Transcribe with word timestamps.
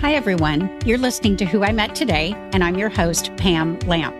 Hi, 0.00 0.14
everyone. 0.14 0.70
You're 0.86 0.96
listening 0.96 1.36
to 1.38 1.44
Who 1.44 1.64
I 1.64 1.72
Met 1.72 1.96
Today, 1.96 2.32
and 2.52 2.62
I'm 2.62 2.78
your 2.78 2.88
host, 2.88 3.34
Pam 3.36 3.80
Lamp. 3.80 4.14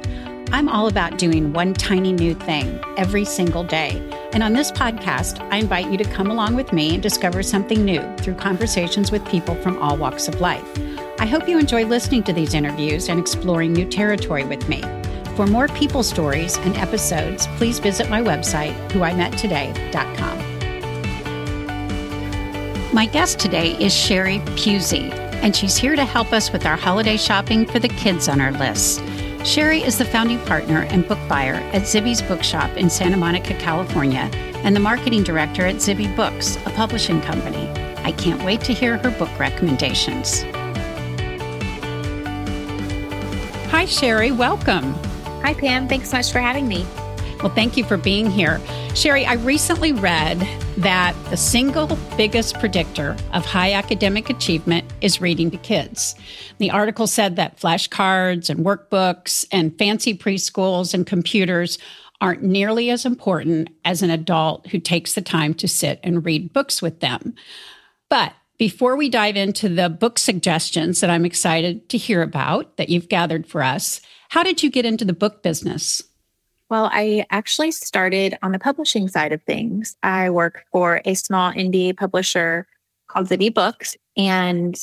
I'm 0.51 0.69
all 0.69 0.89
about 0.89 1.19
doing 1.19 1.53
one 1.53 1.73
tiny 1.73 2.13
new 2.13 2.35
thing 2.35 2.81
every 2.97 3.25
single 3.25 3.63
day. 3.63 4.03
And 4.33 4.43
on 4.43 4.55
this 4.55 4.73
podcast, 4.73 5.41
I 5.53 5.59
invite 5.59 5.89
you 5.89 5.97
to 5.97 6.05
come 6.05 6.33
along 6.33 6.57
with 6.57 6.73
me 6.73 6.95
and 6.95 7.03
discover 7.03 7.45
something 7.45 7.85
new 7.85 8.03
through 8.17 8.35
conversations 8.35 9.13
with 9.13 9.25
people 9.29 9.55
from 9.63 9.79
all 9.79 9.97
walks 9.97 10.27
of 10.27 10.41
life. 10.41 10.67
I 11.21 11.27
hope 11.27 11.49
you 11.49 11.61
enjoy 11.61 11.85
listening 11.85 12.25
to 12.25 12.33
these 12.33 12.55
interviews 12.55 13.09
and 13.09 13.21
exploring 13.21 13.73
new 13.73 13.89
territory 13.89 14.45
with 14.45 14.69
me. 14.69 14.83
For 15.37 15.47
more 15.47 15.69
people 15.69 16.03
stories 16.03 16.57
and 16.59 16.77
episodes, 16.77 17.47
please 17.57 17.79
visit 17.79 18.11
my 18.11 18.21
website, 18.21 18.75
whoimettoday.com. 18.89 20.39
My 22.93 23.07
guest 23.07 23.39
today 23.39 23.77
is 23.79 23.95
Sherri 23.95 24.41
Puzey, 24.57 25.28
and 25.43 25.55
she's 25.55 25.77
here 25.77 25.97
to 25.97 26.05
help 26.05 26.33
us 26.33 26.53
with 26.53 26.67
our 26.67 26.77
holiday 26.77 27.17
shopping 27.17 27.67
for 27.67 27.79
the 27.79 27.89
kids 27.89 28.29
on 28.29 28.41
our 28.41 28.53
list. 28.53 29.03
Sherri 29.45 29.83
is 29.83 29.99
the 29.99 30.05
founding 30.05 30.39
partner 30.47 30.83
and 30.91 31.07
book 31.07 31.19
buyer 31.29 31.55
at 31.73 31.83
Zibby's 31.83 32.21
Bookshop 32.21 32.77
in 32.77 32.91
Santa 32.91 33.17
Monica, 33.17 33.55
California, 33.55 34.31
and 34.65 34.75
the 34.75 34.81
marketing 34.81 35.23
director 35.23 35.65
at 35.65 35.77
Zibby 35.77 36.15
Books, 36.17 36.57
a 36.67 36.71
publishing 36.71 37.21
company. 37.21 37.69
I 38.05 38.13
can't 38.13 38.43
wait 38.43 38.63
to 38.63 38.75
hear 38.75 38.99
her 38.99 39.11
book 39.11 39.31
recommendations. 39.39 40.43
Hi, 43.71 43.85
Sherri. 43.87 44.33
Welcome. 44.33 44.95
Hi, 45.43 45.55
Pam. 45.55 45.89
Thanks 45.89 46.11
so 46.11 46.17
much 46.17 46.33
for 46.33 46.41
having 46.41 46.67
me. 46.67 46.85
Well, 47.43 47.55
thank 47.55 47.77
you 47.77 47.85
for 47.85 47.97
being 47.97 48.31
here. 48.31 48.61
Sherri, 48.95 49.25
I 49.25 49.35
recently 49.35 49.93
read 49.93 50.41
that 50.79 51.15
the 51.31 51.37
single 51.37 51.97
biggest 52.17 52.59
predictor 52.59 53.17
of 53.33 53.45
high 53.45 53.73
academic 53.73 54.29
achievement 54.29 54.93
is 55.01 55.21
reading 55.21 55.51
to 55.53 55.57
kids. 55.59 56.17
The 56.59 56.73
article 56.73 57.07
said 57.07 57.37
that 57.37 57.61
flashcards 57.61 58.51
and 58.51 58.67
workbooks 58.67 59.47
and 59.53 59.77
fancy 59.79 60.19
preschools 60.19 60.95
and 60.95 61.07
computers 61.07 61.79
aren't 62.21 62.43
nearly 62.43 62.91
as 62.91 63.07
important 63.07 63.71
as 63.85 64.03
an 64.03 64.11
adult 64.11 64.67
who 64.69 64.81
takes 64.81 65.15
the 65.15 65.23
time 65.23 65.55
to 65.55 65.69
sit 65.69 66.01
and 66.03 66.27
read 66.27 66.53
books 66.53 66.83
with 66.83 66.99
them. 66.99 67.35
But 68.11 68.33
before 68.59 68.97
we 68.97 69.09
dive 69.09 69.37
into 69.37 69.69
the 69.69 69.89
book 69.89 70.19
suggestions 70.19 71.01
that 71.01 71.11
I'm 71.11 71.25
excited 71.25 71.89
to 71.91 71.99
hear 71.99 72.23
about 72.23 72.77
that 72.79 72.89
you've 72.89 73.09
gathered 73.09 73.47
for 73.47 73.63
us, 73.63 74.01
how 74.31 74.43
did 74.43 74.63
you 74.65 74.71
get 74.71 74.85
into 74.85 75.05
the 75.05 75.13
book 75.13 75.45
business? 75.45 76.03
Well, 76.71 76.91
I 76.93 77.25
actually 77.31 77.71
started 77.71 78.37
on 78.43 78.53
the 78.53 78.59
publishing 78.59 79.09
side 79.09 79.33
of 79.33 79.43
things. 79.43 79.97
I 80.03 80.29
work 80.29 80.65
for 80.71 81.01
a 81.05 81.15
small 81.15 81.53
indie 81.53 81.97
publisher 81.97 82.67
called 83.09 83.29
Zibby 83.29 83.53
Books. 83.53 83.97
And 84.17 84.79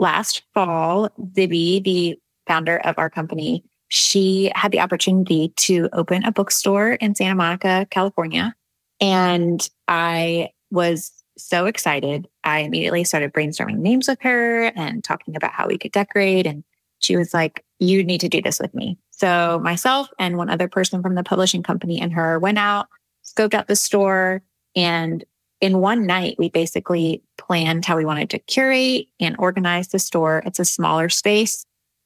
last 0.00 0.42
fall, 0.52 1.08
Zibby, 1.34 1.82
the 1.82 2.18
founder 2.48 2.78
of 2.78 2.98
our 2.98 3.08
company, 3.08 3.64
she 3.88 4.50
had 4.54 4.72
the 4.72 4.80
opportunity 4.80 5.52
to 5.56 5.88
open 5.92 6.24
a 6.24 6.32
bookstore 6.32 6.94
in 6.94 7.14
Santa 7.14 7.36
Monica, 7.36 7.86
California. 7.90 8.54
And 9.00 9.68
I 9.86 10.50
was 10.70 11.12
so 11.38 11.66
excited. 11.66 12.26
I 12.42 12.60
immediately 12.60 13.04
started 13.04 13.32
brainstorming 13.32 13.78
names 13.78 14.08
with 14.08 14.20
her 14.22 14.72
and 14.74 15.04
talking 15.04 15.36
about 15.36 15.52
how 15.52 15.68
we 15.68 15.78
could 15.78 15.92
decorate. 15.92 16.46
And 16.46 16.64
she 16.98 17.16
was 17.16 17.32
like, 17.32 17.64
You 17.78 18.02
need 18.02 18.20
to 18.22 18.28
do 18.28 18.42
this 18.42 18.58
with 18.58 18.74
me. 18.74 18.98
So 19.16 19.58
myself 19.62 20.08
and 20.18 20.36
one 20.36 20.50
other 20.50 20.68
person 20.68 21.02
from 21.02 21.14
the 21.14 21.22
publishing 21.22 21.62
company 21.62 22.00
and 22.00 22.12
her 22.12 22.38
went 22.38 22.58
out, 22.58 22.88
scoped 23.24 23.54
out 23.54 23.66
the 23.66 23.76
store, 23.76 24.42
and 24.74 25.24
in 25.62 25.78
one 25.78 26.06
night, 26.06 26.36
we 26.38 26.50
basically 26.50 27.22
planned 27.38 27.86
how 27.86 27.96
we 27.96 28.04
wanted 28.04 28.28
to 28.30 28.38
curate 28.40 29.08
and 29.18 29.34
organize 29.38 29.88
the 29.88 29.98
store. 29.98 30.42
It's 30.44 30.58
a 30.58 30.66
smaller 30.66 31.08
space. 31.08 31.64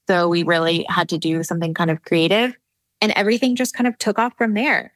So 0.09 0.29
we 0.29 0.45
really 0.45 0.87
had 0.89 1.09
to 1.09 1.19
do 1.19 1.43
something 1.43 1.75
kind 1.75 1.91
of 1.91 2.03
creative 2.03 2.57
and 3.01 3.13
everything 3.13 3.57
just 3.57 3.75
kind 3.75 3.89
of 3.89 3.99
took 3.99 4.19
off 4.19 4.35
from 4.37 4.55
there. 4.55 4.93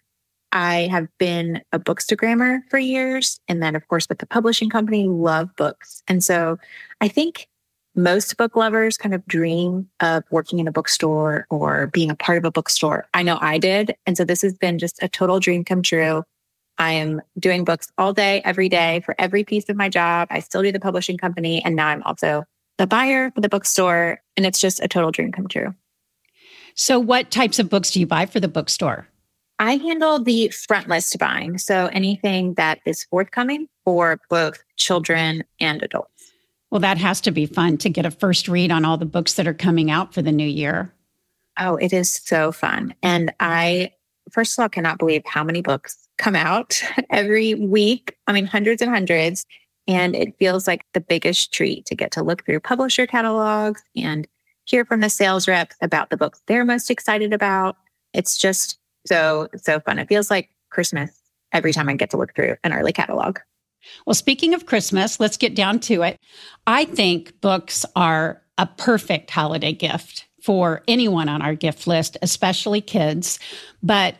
I 0.52 0.88
have 0.92 1.08
been 1.18 1.62
a 1.72 1.80
bookstagrammer 1.80 2.60
for 2.70 2.78
years. 2.78 3.40
And 3.48 3.60
then, 3.60 3.74
of 3.74 3.88
course, 3.88 4.08
with 4.08 4.18
the 4.18 4.26
publishing 4.26 4.70
company, 4.70 5.08
love 5.08 5.54
books. 5.56 6.02
And 6.06 6.22
so 6.22 6.58
I 7.00 7.08
think 7.08 7.48
most 7.94 8.36
book 8.36 8.56
lovers 8.56 8.96
kind 8.96 9.14
of 9.14 9.24
dream 9.26 9.88
of 10.00 10.24
working 10.30 10.58
in 10.58 10.66
a 10.66 10.72
bookstore 10.72 11.46
or 11.50 11.86
being 11.88 12.10
a 12.10 12.16
part 12.16 12.38
of 12.38 12.44
a 12.44 12.50
bookstore. 12.50 13.06
I 13.14 13.22
know 13.22 13.38
I 13.40 13.58
did. 13.58 13.94
And 14.06 14.16
so 14.16 14.24
this 14.24 14.42
has 14.42 14.54
been 14.54 14.78
just 14.78 15.02
a 15.02 15.08
total 15.08 15.40
dream 15.40 15.64
come 15.64 15.82
true. 15.82 16.24
I 16.78 16.92
am 16.92 17.22
doing 17.38 17.64
books 17.64 17.88
all 17.98 18.12
day, 18.12 18.42
every 18.44 18.68
day 18.68 19.00
for 19.04 19.14
every 19.18 19.44
piece 19.44 19.68
of 19.68 19.76
my 19.76 19.88
job. 19.88 20.28
I 20.30 20.40
still 20.40 20.62
do 20.62 20.72
the 20.72 20.80
publishing 20.80 21.18
company. 21.18 21.64
And 21.64 21.76
now 21.76 21.86
I'm 21.86 22.02
also 22.02 22.44
the 22.78 22.86
buyer 22.86 23.30
for 23.30 23.40
the 23.40 23.48
bookstore. 23.48 24.20
And 24.36 24.44
it's 24.44 24.60
just 24.60 24.80
a 24.80 24.88
total 24.88 25.12
dream 25.12 25.30
come 25.30 25.46
true. 25.46 25.74
So, 26.74 26.98
what 26.98 27.30
types 27.30 27.60
of 27.60 27.70
books 27.70 27.92
do 27.92 28.00
you 28.00 28.06
buy 28.06 28.26
for 28.26 28.40
the 28.40 28.48
bookstore? 28.48 29.06
I 29.60 29.76
handle 29.76 30.18
the 30.18 30.48
front 30.48 30.88
list 30.88 31.16
buying. 31.20 31.58
So, 31.58 31.88
anything 31.92 32.54
that 32.54 32.80
is 32.84 33.04
forthcoming 33.04 33.68
for 33.84 34.20
both 34.28 34.64
children 34.76 35.44
and 35.60 35.80
adults. 35.82 36.13
Well, 36.74 36.80
that 36.80 36.98
has 36.98 37.20
to 37.20 37.30
be 37.30 37.46
fun 37.46 37.76
to 37.78 37.88
get 37.88 38.04
a 38.04 38.10
first 38.10 38.48
read 38.48 38.72
on 38.72 38.84
all 38.84 38.96
the 38.96 39.06
books 39.06 39.34
that 39.34 39.46
are 39.46 39.54
coming 39.54 39.92
out 39.92 40.12
for 40.12 40.22
the 40.22 40.32
new 40.32 40.44
year. 40.44 40.92
Oh, 41.56 41.76
it 41.76 41.92
is 41.92 42.12
so 42.12 42.50
fun. 42.50 42.96
And 43.00 43.32
I, 43.38 43.92
first 44.32 44.58
of 44.58 44.62
all, 44.64 44.68
cannot 44.68 44.98
believe 44.98 45.22
how 45.24 45.44
many 45.44 45.62
books 45.62 46.08
come 46.18 46.34
out 46.34 46.82
every 47.10 47.54
week. 47.54 48.16
I 48.26 48.32
mean, 48.32 48.46
hundreds 48.46 48.82
and 48.82 48.90
hundreds. 48.90 49.46
And 49.86 50.16
it 50.16 50.36
feels 50.36 50.66
like 50.66 50.84
the 50.94 51.00
biggest 51.00 51.52
treat 51.52 51.86
to 51.86 51.94
get 51.94 52.10
to 52.10 52.24
look 52.24 52.44
through 52.44 52.58
publisher 52.58 53.06
catalogs 53.06 53.80
and 53.94 54.26
hear 54.64 54.84
from 54.84 54.98
the 54.98 55.10
sales 55.10 55.46
reps 55.46 55.76
about 55.80 56.10
the 56.10 56.16
books 56.16 56.42
they're 56.48 56.64
most 56.64 56.90
excited 56.90 57.32
about. 57.32 57.76
It's 58.12 58.36
just 58.36 58.80
so, 59.06 59.46
so 59.58 59.78
fun. 59.78 60.00
It 60.00 60.08
feels 60.08 60.28
like 60.28 60.50
Christmas 60.70 61.12
every 61.52 61.72
time 61.72 61.88
I 61.88 61.94
get 61.94 62.10
to 62.10 62.16
look 62.16 62.34
through 62.34 62.56
an 62.64 62.72
early 62.72 62.92
catalog. 62.92 63.38
Well, 64.06 64.14
speaking 64.14 64.54
of 64.54 64.66
Christmas, 64.66 65.20
let's 65.20 65.36
get 65.36 65.54
down 65.54 65.80
to 65.80 66.02
it. 66.02 66.18
I 66.66 66.84
think 66.84 67.40
books 67.40 67.84
are 67.96 68.42
a 68.58 68.66
perfect 68.66 69.30
holiday 69.30 69.72
gift 69.72 70.26
for 70.42 70.82
anyone 70.86 71.28
on 71.28 71.42
our 71.42 71.54
gift 71.54 71.86
list, 71.86 72.16
especially 72.22 72.80
kids, 72.80 73.38
but 73.82 74.14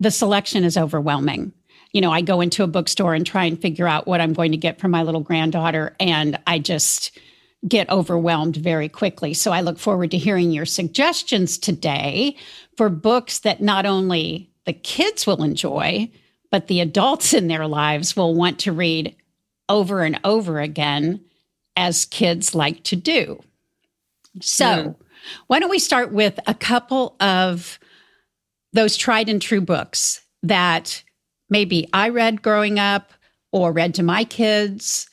the 0.00 0.10
selection 0.10 0.64
is 0.64 0.76
overwhelming. 0.76 1.52
You 1.92 2.00
know, 2.00 2.10
I 2.10 2.22
go 2.22 2.40
into 2.40 2.64
a 2.64 2.68
bookstore 2.68 3.14
and 3.14 3.26
try 3.26 3.44
and 3.44 3.60
figure 3.60 3.86
out 3.86 4.06
what 4.06 4.20
I'm 4.20 4.32
going 4.32 4.52
to 4.52 4.56
get 4.56 4.80
for 4.80 4.88
my 4.88 5.02
little 5.02 5.20
granddaughter, 5.20 5.94
and 6.00 6.38
I 6.46 6.58
just 6.58 7.18
get 7.66 7.88
overwhelmed 7.88 8.56
very 8.56 8.88
quickly. 8.88 9.34
So 9.34 9.50
I 9.50 9.62
look 9.62 9.78
forward 9.78 10.10
to 10.10 10.18
hearing 10.18 10.50
your 10.50 10.66
suggestions 10.66 11.56
today 11.56 12.36
for 12.76 12.88
books 12.88 13.40
that 13.40 13.62
not 13.62 13.86
only 13.86 14.50
the 14.66 14.72
kids 14.72 15.26
will 15.26 15.42
enjoy, 15.42 16.10
but 16.54 16.68
the 16.68 16.80
adults 16.80 17.34
in 17.34 17.48
their 17.48 17.66
lives 17.66 18.14
will 18.14 18.32
want 18.32 18.60
to 18.60 18.70
read 18.70 19.16
over 19.68 20.04
and 20.04 20.20
over 20.22 20.60
again, 20.60 21.20
as 21.74 22.04
kids 22.04 22.54
like 22.54 22.84
to 22.84 22.94
do. 22.94 23.42
So, 24.40 24.64
mm. 24.64 24.96
why 25.48 25.58
don't 25.58 25.68
we 25.68 25.80
start 25.80 26.12
with 26.12 26.38
a 26.46 26.54
couple 26.54 27.16
of 27.18 27.80
those 28.72 28.96
tried 28.96 29.28
and 29.28 29.42
true 29.42 29.62
books 29.62 30.20
that 30.44 31.02
maybe 31.50 31.88
I 31.92 32.10
read 32.10 32.40
growing 32.40 32.78
up 32.78 33.12
or 33.50 33.72
read 33.72 33.92
to 33.96 34.04
my 34.04 34.22
kids, 34.22 35.10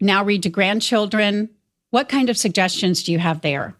now 0.00 0.22
read 0.22 0.44
to 0.44 0.48
grandchildren? 0.48 1.50
What 1.90 2.08
kind 2.08 2.30
of 2.30 2.38
suggestions 2.38 3.02
do 3.02 3.10
you 3.10 3.18
have 3.18 3.40
there? 3.40 3.74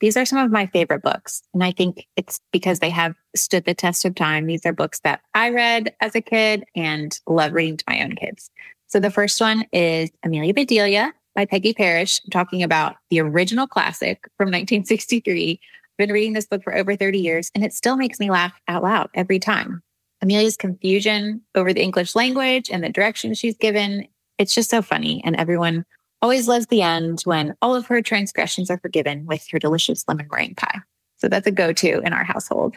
These 0.00 0.16
are 0.16 0.24
some 0.24 0.38
of 0.38 0.50
my 0.50 0.66
favorite 0.66 1.02
books. 1.02 1.42
And 1.52 1.62
I 1.62 1.72
think 1.72 2.06
it's 2.16 2.40
because 2.52 2.78
they 2.78 2.90
have 2.90 3.14
stood 3.36 3.64
the 3.64 3.74
test 3.74 4.04
of 4.04 4.14
time. 4.14 4.46
These 4.46 4.64
are 4.64 4.72
books 4.72 5.00
that 5.00 5.20
I 5.34 5.50
read 5.50 5.94
as 6.00 6.14
a 6.14 6.20
kid 6.20 6.64
and 6.74 7.18
love 7.26 7.52
reading 7.52 7.76
to 7.76 7.84
my 7.88 8.02
own 8.02 8.16
kids. 8.16 8.50
So 8.86 8.98
the 8.98 9.10
first 9.10 9.40
one 9.40 9.64
is 9.72 10.10
Amelia 10.24 10.54
Bedelia 10.54 11.12
by 11.34 11.46
Peggy 11.46 11.72
Parish, 11.72 12.20
I'm 12.24 12.30
talking 12.30 12.62
about 12.62 12.96
the 13.08 13.20
original 13.20 13.66
classic 13.66 14.24
from 14.36 14.46
1963. 14.46 15.60
I've 15.62 15.96
been 15.96 16.12
reading 16.12 16.32
this 16.32 16.46
book 16.46 16.62
for 16.62 16.74
over 16.74 16.96
30 16.96 17.18
years 17.18 17.50
and 17.54 17.64
it 17.64 17.72
still 17.72 17.96
makes 17.96 18.18
me 18.18 18.30
laugh 18.30 18.52
out 18.68 18.82
loud 18.82 19.08
every 19.14 19.38
time. 19.38 19.82
Amelia's 20.22 20.56
confusion 20.56 21.40
over 21.54 21.72
the 21.72 21.82
English 21.82 22.14
language 22.14 22.68
and 22.70 22.82
the 22.84 22.90
direction 22.90 23.32
she's 23.34 23.56
given, 23.56 24.06
it's 24.38 24.54
just 24.54 24.70
so 24.70 24.82
funny. 24.82 25.22
And 25.24 25.36
everyone 25.36 25.86
always 26.22 26.48
loves 26.48 26.66
the 26.66 26.82
end 26.82 27.22
when 27.22 27.54
all 27.62 27.74
of 27.74 27.86
her 27.86 28.02
transgressions 28.02 28.70
are 28.70 28.78
forgiven 28.78 29.26
with 29.26 29.46
her 29.50 29.58
delicious 29.58 30.04
lemon 30.06 30.28
meringue 30.30 30.54
pie. 30.54 30.80
So 31.16 31.28
that's 31.28 31.46
a 31.46 31.50
go 31.50 31.72
to 31.72 32.00
in 32.00 32.12
our 32.12 32.24
household. 32.24 32.74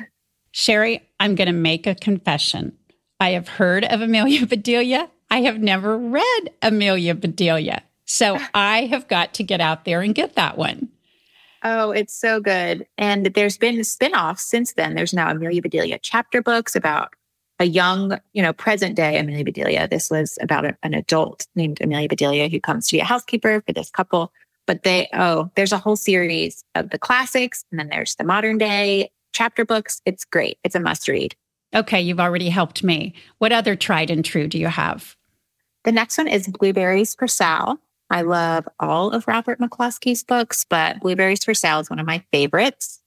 Sherri, 0.52 1.02
I'm 1.20 1.36
going 1.36 1.48
to 1.48 1.54
make 1.54 1.88
a 1.88 1.96
confession. 1.96 2.78
I 3.20 3.32
have 3.32 3.48
heard 3.48 3.86
of 3.86 4.02
Amelia 4.02 4.46
Bedelia. 4.46 5.10
I 5.32 5.42
have 5.42 5.60
never 5.60 5.98
read 5.98 6.50
Amelia 6.62 7.16
Bedelia. 7.16 7.82
So 8.06 8.38
I 8.54 8.86
have 8.86 9.08
got 9.08 9.34
to 9.36 9.44
get 9.44 9.62
out 9.62 9.86
there 9.86 10.02
and 10.02 10.14
get 10.14 10.36
that 10.36 10.58
one. 10.58 10.90
Oh, 11.64 11.92
it's 11.92 12.14
so 12.14 12.42
good. 12.42 12.86
And 12.98 13.28
there's 13.28 13.58
been 13.58 13.84
spin-offs 13.86 14.44
since 14.44 14.74
then. 14.74 14.96
There's 14.96 15.14
now 15.14 15.32
Amelia 15.32 15.62
Bedelia 15.62 15.98
chapter 16.02 16.42
books 16.42 16.76
about 16.76 17.14
a 17.60 17.66
young, 17.66 18.20
you 18.34 18.42
know, 18.42 18.54
present 18.54 18.96
day 18.96 19.18
Amelia 19.18 19.44
Bedelia. 19.44 19.88
This 19.88 20.10
was 20.10 20.38
about 20.42 20.66
a, 20.66 20.78
an 20.84 20.94
adult 20.94 21.48
named 21.56 21.80
Amelia 21.82 22.08
Bedelia 22.08 22.50
who 22.50 22.60
comes 22.60 22.88
to 22.88 22.98
be 22.98 23.00
a 23.00 23.06
housekeeper 23.06 23.62
for 23.66 23.74
this 23.74 23.90
couple. 23.90 24.32
but 24.66 24.84
they, 24.84 25.08
oh, 25.14 25.52
there's 25.56 25.72
a 25.72 25.78
whole 25.78 25.96
series 25.96 26.64
of 26.76 26.90
the 26.90 26.98
classics 26.98 27.66
and 27.70 27.80
then 27.80 27.90
there's 27.90 28.16
the 28.16 28.24
modern 28.24 28.58
day 28.58 29.12
chapter 29.34 29.66
books. 29.66 30.02
It's 30.06 30.26
great. 30.26 30.58
It's 30.64 30.76
a 30.76 30.80
must 30.80 31.08
read. 31.08 31.36
Okay, 31.76 32.02
you've 32.02 32.20
already 32.20 32.50
helped 32.50 32.84
me. 32.84 33.14
What 33.40 33.52
other 33.52 33.76
tried 33.76 34.12
and 34.12 34.24
true 34.24 34.48
do 34.48 34.58
you 34.60 34.68
have? 34.68 35.16
The 35.84 35.92
next 35.92 36.18
one 36.18 36.28
is 36.28 36.48
Blueberries 36.48 37.16
for 37.16 37.28
Sal. 37.28 37.80
I 38.10 38.22
love 38.22 38.68
all 38.80 39.10
of 39.12 39.28
Robert 39.28 39.60
McCloskey's 39.60 40.24
books, 40.24 40.66
but 40.70 41.00
Blueberries 41.00 41.44
for 41.44 41.54
Sal 41.54 41.80
is 41.80 41.90
one 41.90 42.00
of 42.00 42.06
my 42.06 42.24
favorites. 42.32 43.02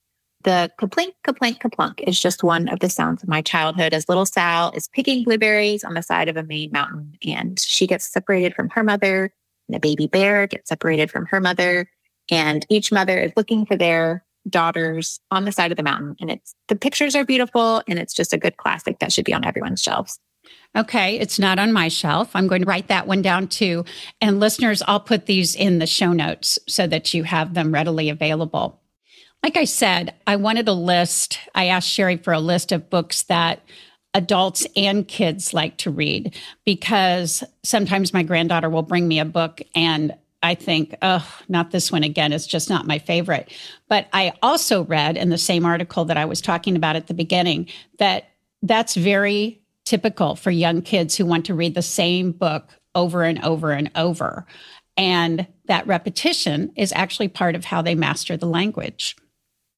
The 0.46 0.70
kaplink, 0.80 1.14
kaplink, 1.26 1.58
kaplunk 1.58 2.00
is 2.06 2.20
just 2.20 2.44
one 2.44 2.68
of 2.68 2.78
the 2.78 2.88
sounds 2.88 3.20
of 3.20 3.28
my 3.28 3.42
childhood 3.42 3.92
as 3.92 4.08
little 4.08 4.24
Sal 4.24 4.70
is 4.76 4.86
picking 4.86 5.24
blueberries 5.24 5.82
on 5.82 5.94
the 5.94 6.02
side 6.02 6.28
of 6.28 6.36
a 6.36 6.44
Maine 6.44 6.70
mountain 6.72 7.14
and 7.26 7.58
she 7.58 7.84
gets 7.84 8.06
separated 8.06 8.54
from 8.54 8.68
her 8.68 8.84
mother 8.84 9.32
and 9.66 9.74
the 9.74 9.80
baby 9.80 10.06
bear 10.06 10.46
gets 10.46 10.68
separated 10.68 11.10
from 11.10 11.26
her 11.26 11.40
mother 11.40 11.90
and 12.30 12.64
each 12.70 12.92
mother 12.92 13.18
is 13.18 13.32
looking 13.36 13.66
for 13.66 13.76
their 13.76 14.24
daughters 14.48 15.18
on 15.32 15.46
the 15.46 15.50
side 15.50 15.72
of 15.72 15.76
the 15.76 15.82
mountain 15.82 16.14
and 16.20 16.30
it's 16.30 16.54
the 16.68 16.76
pictures 16.76 17.16
are 17.16 17.24
beautiful 17.24 17.82
and 17.88 17.98
it's 17.98 18.14
just 18.14 18.32
a 18.32 18.38
good 18.38 18.56
classic 18.56 19.00
that 19.00 19.12
should 19.12 19.24
be 19.24 19.34
on 19.34 19.44
everyone's 19.44 19.82
shelves. 19.82 20.20
Okay, 20.76 21.18
it's 21.18 21.40
not 21.40 21.58
on 21.58 21.72
my 21.72 21.88
shelf. 21.88 22.30
I'm 22.36 22.46
going 22.46 22.62
to 22.62 22.68
write 22.68 22.86
that 22.86 23.08
one 23.08 23.20
down 23.20 23.48
too. 23.48 23.84
And 24.20 24.38
listeners, 24.38 24.80
I'll 24.86 25.00
put 25.00 25.26
these 25.26 25.56
in 25.56 25.80
the 25.80 25.88
show 25.88 26.12
notes 26.12 26.56
so 26.68 26.86
that 26.86 27.12
you 27.12 27.24
have 27.24 27.54
them 27.54 27.74
readily 27.74 28.10
available. 28.10 28.80
Like 29.46 29.56
I 29.56 29.64
said, 29.64 30.12
I 30.26 30.34
wanted 30.34 30.66
a 30.66 30.72
list. 30.72 31.38
I 31.54 31.66
asked 31.66 31.88
Sherri 31.88 32.16
for 32.16 32.32
a 32.32 32.40
list 32.40 32.72
of 32.72 32.90
books 32.90 33.22
that 33.22 33.62
adults 34.12 34.66
and 34.74 35.06
kids 35.06 35.54
like 35.54 35.76
to 35.76 35.90
read 35.92 36.34
because 36.64 37.44
sometimes 37.62 38.12
my 38.12 38.24
granddaughter 38.24 38.68
will 38.68 38.82
bring 38.82 39.06
me 39.06 39.20
a 39.20 39.24
book 39.24 39.62
and 39.76 40.12
I 40.42 40.56
think, 40.56 40.96
oh, 41.00 41.24
not 41.48 41.70
this 41.70 41.92
one 41.92 42.02
again. 42.02 42.32
It's 42.32 42.48
just 42.48 42.68
not 42.68 42.88
my 42.88 42.98
favorite. 42.98 43.52
But 43.88 44.08
I 44.12 44.32
also 44.42 44.82
read 44.82 45.16
in 45.16 45.28
the 45.28 45.38
same 45.38 45.64
article 45.64 46.04
that 46.06 46.16
I 46.16 46.24
was 46.24 46.40
talking 46.40 46.74
about 46.74 46.96
at 46.96 47.06
the 47.06 47.14
beginning 47.14 47.68
that 48.00 48.30
that's 48.62 48.96
very 48.96 49.62
typical 49.84 50.34
for 50.34 50.50
young 50.50 50.82
kids 50.82 51.14
who 51.14 51.24
want 51.24 51.46
to 51.46 51.54
read 51.54 51.76
the 51.76 51.82
same 51.82 52.32
book 52.32 52.70
over 52.96 53.22
and 53.22 53.40
over 53.44 53.70
and 53.70 53.92
over. 53.94 54.44
And 54.96 55.46
that 55.66 55.86
repetition 55.86 56.72
is 56.74 56.92
actually 56.96 57.28
part 57.28 57.54
of 57.54 57.66
how 57.66 57.80
they 57.80 57.94
master 57.94 58.36
the 58.36 58.46
language. 58.46 59.14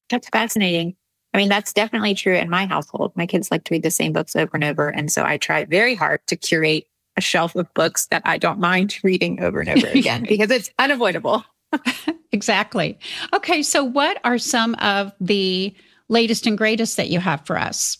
That's 0.09 0.29
fascinating. 0.29 0.95
I 1.33 1.37
mean, 1.37 1.49
that's 1.49 1.73
definitely 1.73 2.15
true 2.15 2.35
in 2.35 2.49
my 2.49 2.65
household. 2.65 3.11
My 3.15 3.27
kids 3.27 3.51
like 3.51 3.63
to 3.65 3.75
read 3.75 3.83
the 3.83 3.91
same 3.91 4.13
books 4.13 4.35
over 4.35 4.51
and 4.53 4.63
over. 4.63 4.89
And 4.89 5.11
so 5.11 5.23
I 5.23 5.37
try 5.37 5.65
very 5.65 5.93
hard 5.93 6.25
to 6.27 6.35
curate 6.35 6.87
a 7.17 7.21
shelf 7.21 7.55
of 7.55 7.71
books 7.73 8.07
that 8.07 8.23
I 8.25 8.37
don't 8.37 8.59
mind 8.59 8.97
reading 9.03 9.41
over 9.41 9.59
and 9.59 9.69
over 9.69 9.87
again 9.93 10.25
because 10.27 10.49
it's 10.51 10.71
unavoidable. 10.79 11.43
exactly. 12.31 12.97
Okay. 13.33 13.61
So, 13.61 13.83
what 13.83 14.19
are 14.23 14.39
some 14.39 14.73
of 14.75 15.13
the 15.21 15.73
latest 16.07 16.47
and 16.47 16.57
greatest 16.57 16.97
that 16.97 17.09
you 17.09 17.19
have 17.19 17.45
for 17.45 17.59
us? 17.59 17.99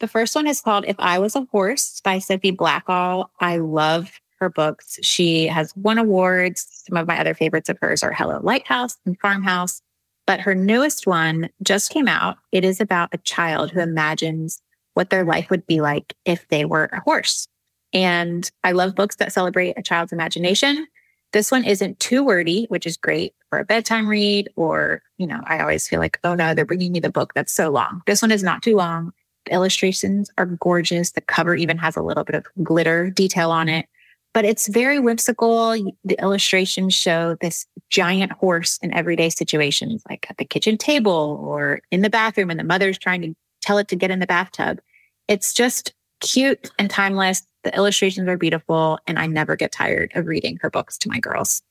The 0.00 0.08
first 0.08 0.34
one 0.34 0.48
is 0.48 0.60
called 0.60 0.84
If 0.88 0.96
I 0.98 1.20
Was 1.20 1.36
a 1.36 1.46
Horse 1.52 2.00
by 2.02 2.18
Sophie 2.18 2.50
Blackall. 2.50 3.30
I 3.40 3.58
love 3.58 4.10
her 4.40 4.50
books. 4.50 4.98
She 5.02 5.46
has 5.46 5.74
won 5.76 5.98
awards. 5.98 6.66
Some 6.88 6.96
of 6.96 7.06
my 7.06 7.18
other 7.18 7.32
favorites 7.32 7.68
of 7.68 7.78
hers 7.80 8.02
are 8.02 8.12
Hello 8.12 8.40
Lighthouse 8.42 8.96
and 9.06 9.18
Farmhouse. 9.20 9.80
But 10.26 10.40
her 10.40 10.54
newest 10.54 11.06
one 11.06 11.50
just 11.62 11.90
came 11.90 12.08
out. 12.08 12.38
It 12.52 12.64
is 12.64 12.80
about 12.80 13.10
a 13.12 13.18
child 13.18 13.70
who 13.70 13.80
imagines 13.80 14.60
what 14.94 15.10
their 15.10 15.24
life 15.24 15.50
would 15.50 15.66
be 15.66 15.80
like 15.80 16.14
if 16.24 16.46
they 16.48 16.64
were 16.64 16.88
a 16.92 17.00
horse. 17.00 17.46
And 17.92 18.50
I 18.62 18.72
love 18.72 18.94
books 18.94 19.16
that 19.16 19.32
celebrate 19.32 19.74
a 19.76 19.82
child's 19.82 20.12
imagination. 20.12 20.86
This 21.32 21.50
one 21.50 21.64
isn't 21.64 22.00
too 22.00 22.24
wordy, 22.24 22.66
which 22.68 22.86
is 22.86 22.96
great 22.96 23.34
for 23.50 23.58
a 23.58 23.64
bedtime 23.64 24.08
read. 24.08 24.48
Or, 24.56 25.02
you 25.18 25.26
know, 25.26 25.40
I 25.46 25.58
always 25.60 25.86
feel 25.86 26.00
like, 26.00 26.18
oh 26.24 26.34
no, 26.34 26.54
they're 26.54 26.64
bringing 26.64 26.92
me 26.92 27.00
the 27.00 27.10
book 27.10 27.34
that's 27.34 27.52
so 27.52 27.70
long. 27.70 28.02
This 28.06 28.22
one 28.22 28.30
is 28.30 28.42
not 28.42 28.62
too 28.62 28.76
long. 28.76 29.12
The 29.46 29.52
illustrations 29.52 30.30
are 30.38 30.46
gorgeous. 30.46 31.12
The 31.12 31.20
cover 31.20 31.54
even 31.54 31.76
has 31.78 31.96
a 31.96 32.02
little 32.02 32.24
bit 32.24 32.36
of 32.36 32.46
glitter 32.62 33.10
detail 33.10 33.50
on 33.50 33.68
it 33.68 33.86
but 34.34 34.44
it's 34.44 34.66
very 34.66 34.98
whimsical. 34.98 35.72
The 36.04 36.20
illustrations 36.20 36.92
show 36.92 37.36
this 37.40 37.66
giant 37.88 38.32
horse 38.32 38.78
in 38.82 38.92
everyday 38.92 39.30
situations, 39.30 40.02
like 40.10 40.26
at 40.28 40.36
the 40.36 40.44
kitchen 40.44 40.76
table 40.76 41.40
or 41.42 41.80
in 41.90 42.02
the 42.02 42.10
bathroom, 42.10 42.50
and 42.50 42.60
the 42.60 42.64
mother's 42.64 42.98
trying 42.98 43.22
to 43.22 43.34
tell 43.62 43.78
it 43.78 43.88
to 43.88 43.96
get 43.96 44.10
in 44.10 44.18
the 44.18 44.26
bathtub. 44.26 44.80
It's 45.28 45.54
just 45.54 45.94
cute 46.20 46.70
and 46.78 46.90
timeless. 46.90 47.42
The 47.62 47.74
illustrations 47.74 48.28
are 48.28 48.36
beautiful, 48.36 48.98
and 49.06 49.18
I 49.18 49.26
never 49.26 49.56
get 49.56 49.72
tired 49.72 50.12
of 50.14 50.26
reading 50.26 50.58
her 50.60 50.68
books 50.68 50.98
to 50.98 51.08
my 51.08 51.20
girls. 51.20 51.62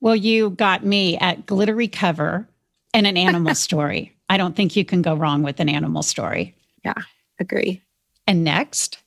Well, 0.00 0.14
you 0.14 0.50
got 0.50 0.84
me 0.84 1.16
at 1.18 1.46
glittery 1.46 1.88
cover 1.88 2.46
and 2.92 3.06
an 3.06 3.16
animal 3.16 3.54
story. 3.56 4.14
I 4.28 4.36
don't 4.36 4.54
think 4.54 4.76
you 4.76 4.84
can 4.84 5.00
go 5.00 5.14
wrong 5.14 5.42
with 5.42 5.58
an 5.58 5.68
animal 5.68 6.02
story. 6.02 6.54
Yeah, 6.84 6.94
agree. 7.40 7.82
And 8.26 8.44
next? 8.44 9.01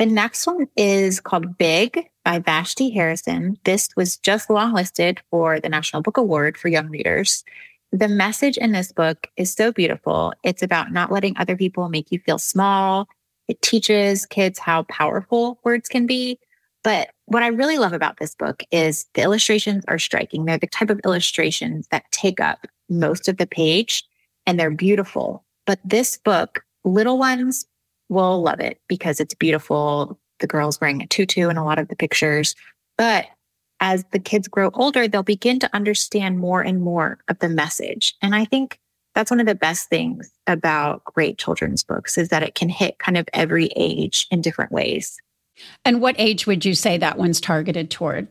The 0.00 0.06
next 0.06 0.46
one 0.46 0.66
is 0.78 1.20
called 1.20 1.58
Big 1.58 2.08
by 2.24 2.38
Vashti 2.38 2.88
Harrison. 2.88 3.58
This 3.64 3.90
was 3.98 4.16
just 4.16 4.48
longlisted 4.48 5.18
for 5.30 5.60
the 5.60 5.68
National 5.68 6.00
Book 6.00 6.16
Award 6.16 6.56
for 6.56 6.68
young 6.68 6.88
readers. 6.88 7.44
The 7.92 8.08
message 8.08 8.56
in 8.56 8.72
this 8.72 8.92
book 8.92 9.26
is 9.36 9.52
so 9.52 9.72
beautiful. 9.72 10.32
It's 10.42 10.62
about 10.62 10.90
not 10.90 11.12
letting 11.12 11.36
other 11.36 11.54
people 11.54 11.90
make 11.90 12.10
you 12.10 12.18
feel 12.18 12.38
small. 12.38 13.08
It 13.46 13.60
teaches 13.60 14.24
kids 14.24 14.58
how 14.58 14.84
powerful 14.84 15.60
words 15.64 15.86
can 15.86 16.06
be. 16.06 16.38
But 16.82 17.10
what 17.26 17.42
I 17.42 17.48
really 17.48 17.76
love 17.76 17.92
about 17.92 18.16
this 18.18 18.34
book 18.34 18.62
is 18.70 19.04
the 19.12 19.20
illustrations 19.20 19.84
are 19.86 19.98
striking. 19.98 20.46
They're 20.46 20.56
the 20.56 20.66
type 20.66 20.88
of 20.88 21.02
illustrations 21.04 21.88
that 21.90 22.10
take 22.10 22.40
up 22.40 22.66
most 22.88 23.28
of 23.28 23.36
the 23.36 23.46
page 23.46 24.04
and 24.46 24.58
they're 24.58 24.70
beautiful. 24.70 25.44
But 25.66 25.78
this 25.84 26.16
book, 26.16 26.64
little 26.84 27.18
ones 27.18 27.66
will 28.10 28.42
love 28.42 28.60
it 28.60 28.78
because 28.88 29.20
it's 29.20 29.34
beautiful. 29.34 30.18
The 30.40 30.46
girl's 30.46 30.80
wearing 30.80 31.00
a 31.00 31.06
tutu 31.06 31.48
in 31.48 31.56
a 31.56 31.64
lot 31.64 31.78
of 31.78 31.88
the 31.88 31.96
pictures. 31.96 32.54
But 32.98 33.26
as 33.80 34.04
the 34.12 34.18
kids 34.18 34.48
grow 34.48 34.70
older, 34.74 35.08
they'll 35.08 35.22
begin 35.22 35.58
to 35.60 35.70
understand 35.74 36.38
more 36.38 36.60
and 36.60 36.82
more 36.82 37.18
of 37.28 37.38
the 37.38 37.48
message. 37.48 38.14
And 38.20 38.34
I 38.34 38.44
think 38.44 38.78
that's 39.14 39.30
one 39.30 39.40
of 39.40 39.46
the 39.46 39.54
best 39.54 39.88
things 39.88 40.30
about 40.46 41.02
great 41.04 41.38
children's 41.38 41.82
books 41.82 42.18
is 42.18 42.28
that 42.28 42.42
it 42.42 42.54
can 42.54 42.68
hit 42.68 42.98
kind 42.98 43.16
of 43.16 43.28
every 43.32 43.70
age 43.76 44.26
in 44.30 44.42
different 44.42 44.72
ways. 44.72 45.16
And 45.84 46.00
what 46.00 46.14
age 46.18 46.46
would 46.46 46.64
you 46.64 46.74
say 46.74 46.98
that 46.98 47.18
one's 47.18 47.40
targeted 47.40 47.90
toward? 47.90 48.28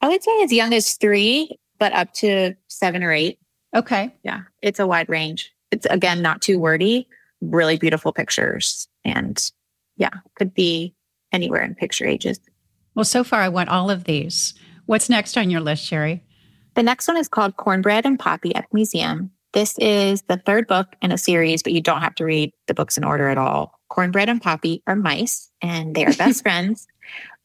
I 0.00 0.08
would 0.08 0.22
say 0.22 0.42
as 0.42 0.52
young 0.52 0.72
as 0.72 0.94
three, 0.94 1.58
but 1.78 1.92
up 1.92 2.12
to 2.14 2.54
seven 2.68 3.02
or 3.02 3.12
eight. 3.12 3.38
Okay. 3.74 4.14
Yeah. 4.22 4.42
It's 4.62 4.80
a 4.80 4.86
wide 4.86 5.08
range. 5.08 5.52
It's 5.70 5.86
again 5.86 6.22
not 6.22 6.42
too 6.42 6.58
wordy, 6.58 7.08
really 7.42 7.76
beautiful 7.76 8.12
pictures. 8.12 8.88
And 9.04 9.50
yeah, 9.96 10.10
could 10.36 10.54
be 10.54 10.94
anywhere 11.32 11.62
in 11.62 11.74
picture 11.74 12.06
ages. 12.06 12.40
Well, 12.94 13.04
so 13.04 13.24
far 13.24 13.40
I 13.40 13.48
want 13.48 13.68
all 13.68 13.90
of 13.90 14.04
these. 14.04 14.54
What's 14.86 15.10
next 15.10 15.36
on 15.36 15.50
your 15.50 15.60
list, 15.60 15.84
Sherri? 15.84 16.22
The 16.74 16.82
next 16.82 17.08
one 17.08 17.16
is 17.16 17.28
called 17.28 17.56
Cornbread 17.56 18.06
and 18.06 18.18
Poppy 18.18 18.54
at 18.54 18.66
the 18.70 18.74
Museum. 18.74 19.30
This 19.52 19.76
is 19.78 20.22
the 20.22 20.38
third 20.38 20.66
book 20.66 20.88
in 21.02 21.12
a 21.12 21.18
series, 21.18 21.62
but 21.62 21.72
you 21.72 21.82
don't 21.82 22.00
have 22.00 22.14
to 22.16 22.24
read 22.24 22.52
the 22.66 22.74
books 22.74 22.96
in 22.96 23.04
order 23.04 23.28
at 23.28 23.36
all. 23.36 23.78
Cornbread 23.90 24.30
and 24.30 24.40
Poppy 24.40 24.82
are 24.86 24.96
mice 24.96 25.50
and 25.60 25.94
they 25.94 26.06
are 26.06 26.14
best 26.14 26.42
friends, 26.42 26.86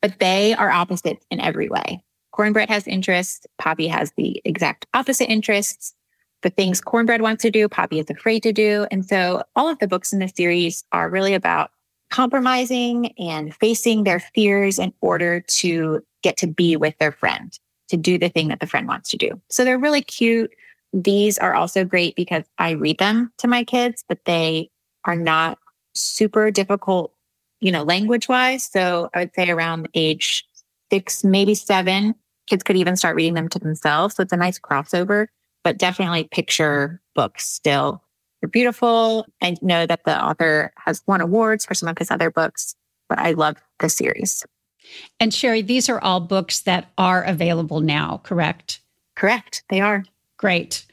but 0.02 0.20
they 0.20 0.54
are 0.54 0.70
opposites 0.70 1.26
in 1.30 1.42
every 1.42 1.68
way. 1.68 2.02
Cornbread 2.32 2.70
has 2.70 2.88
interests, 2.88 3.46
Poppy 3.58 3.88
has 3.88 4.14
the 4.16 4.42
exact 4.46 4.86
opposite 4.94 5.30
interests 5.30 5.94
the 6.42 6.50
things 6.50 6.82
Cornbread 6.82 7.22
wants 7.22 7.42
to 7.44 7.52
do, 7.52 7.68
Poppy 7.68 8.00
is 8.00 8.10
afraid 8.10 8.44
to 8.44 8.54
do. 8.54 8.86
And 8.92 9.06
so 9.06 9.44
all 9.56 9.68
of 9.68 9.80
the 9.80 9.88
books 9.88 10.14
in 10.14 10.20
the 10.20 10.28
series 10.28 10.84
are 10.92 11.10
really 11.10 11.34
about 11.34 11.72
compromising 12.10 13.08
and 13.18 13.54
facing 13.56 14.04
their 14.04 14.20
fears 14.20 14.80
in 14.80 14.94
order 15.02 15.42
to 15.42 16.02
get 16.24 16.38
to 16.38 16.48
be 16.48 16.76
with 16.76 16.98
their 17.00 17.12
friend, 17.12 17.58
to 17.90 17.98
do 17.98 18.18
the 18.18 18.30
thing 18.30 18.48
that 18.48 18.60
the 18.60 18.68
friend 18.68 18.88
wants 18.88 19.10
to 19.10 19.18
do. 19.18 19.42
So 19.50 19.66
they're 19.66 19.80
really 19.80 20.02
cute. 20.02 20.52
These 20.94 21.38
are 21.38 21.54
also 21.54 21.84
great 21.84 22.16
because 22.16 22.46
I 22.60 22.72
read 22.72 22.98
them 22.98 23.32
to 23.40 23.48
my 23.48 23.64
kids, 23.64 24.06
but 24.08 24.24
they 24.26 24.70
are 25.06 25.16
not 25.16 25.58
super 25.96 26.50
difficult, 26.52 27.14
you 27.60 27.72
know, 27.72 27.84
language 27.84 28.30
wise. 28.30 28.64
So 28.64 29.10
I 29.14 29.20
would 29.20 29.36
say 29.36 29.50
around 29.50 29.90
age 29.94 30.46
six, 30.92 31.24
maybe 31.24 31.56
seven, 31.56 32.16
kids 32.48 32.64
could 32.64 32.78
even 32.78 32.96
start 32.96 33.16
reading 33.16 33.34
them 33.34 33.50
to 33.50 33.60
themselves. 33.60 34.16
So 34.16 34.24
it's 34.24 34.32
a 34.32 34.38
nice 34.38 34.60
crossover 34.60 35.28
but 35.68 35.78
definitely 35.78 36.24
picture 36.24 37.02
books 37.14 37.46
still. 37.46 38.02
They're 38.40 38.48
beautiful. 38.48 39.26
I 39.42 39.58
know 39.62 39.86
that 39.86 40.06
the 40.06 40.18
author 40.18 40.72
has 40.78 41.04
won 41.08 41.20
awards 41.20 41.66
for 41.66 41.74
some 41.74 41.90
of 41.90 41.98
his 41.98 42.10
other 42.10 42.32
books, 42.32 42.74
but 43.10 43.20
I 43.20 43.32
love 43.32 43.58
the 43.82 43.90
series. 43.90 44.46
And 45.20 45.34
Sherri, 45.34 45.62
these 45.62 45.90
are 45.90 46.00
all 46.00 46.22
books 46.22 46.62
that 46.62 46.90
are 46.98 47.22
available 47.22 47.82
now, 47.82 48.22
correct? 48.24 48.80
Correct. 49.18 49.64
They 49.70 49.82
are. 49.82 50.06
Great. 50.38 50.86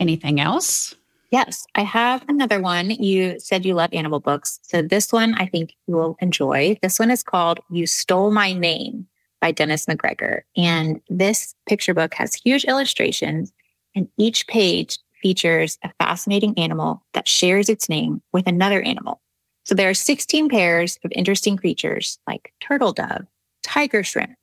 Anything 0.00 0.40
else? 0.40 0.94
Yes, 1.30 1.66
I 1.74 1.82
have 1.82 2.24
another 2.26 2.58
one. 2.58 2.88
You 2.88 3.38
said 3.38 3.66
you 3.66 3.74
love 3.74 3.90
animal 3.92 4.18
books. 4.18 4.60
So 4.62 4.80
this 4.80 5.12
one 5.12 5.34
I 5.34 5.44
think 5.44 5.74
you 5.86 5.94
will 5.94 6.16
enjoy. 6.20 6.78
This 6.80 6.98
one 6.98 7.10
is 7.10 7.22
called 7.22 7.60
You 7.68 7.86
Stole 7.86 8.30
My 8.30 8.54
Name 8.54 9.06
by 9.42 9.52
Dennis 9.52 9.84
McGregor. 9.84 10.40
And 10.56 11.02
this 11.10 11.54
picture 11.66 11.92
book 11.92 12.14
has 12.14 12.34
huge 12.34 12.64
illustrations, 12.64 13.52
and 13.94 14.08
each 14.16 14.46
page 14.46 14.98
features 15.22 15.78
a 15.84 15.90
fascinating 16.00 16.58
animal 16.58 17.02
that 17.14 17.28
shares 17.28 17.68
its 17.68 17.88
name 17.88 18.22
with 18.32 18.46
another 18.46 18.82
animal. 18.82 19.20
So 19.64 19.74
there 19.74 19.88
are 19.88 19.94
16 19.94 20.48
pairs 20.48 20.98
of 21.04 21.12
interesting 21.14 21.56
creatures 21.56 22.18
like 22.26 22.52
turtle 22.60 22.92
dove, 22.92 23.26
tiger 23.62 24.02
shrimp, 24.02 24.34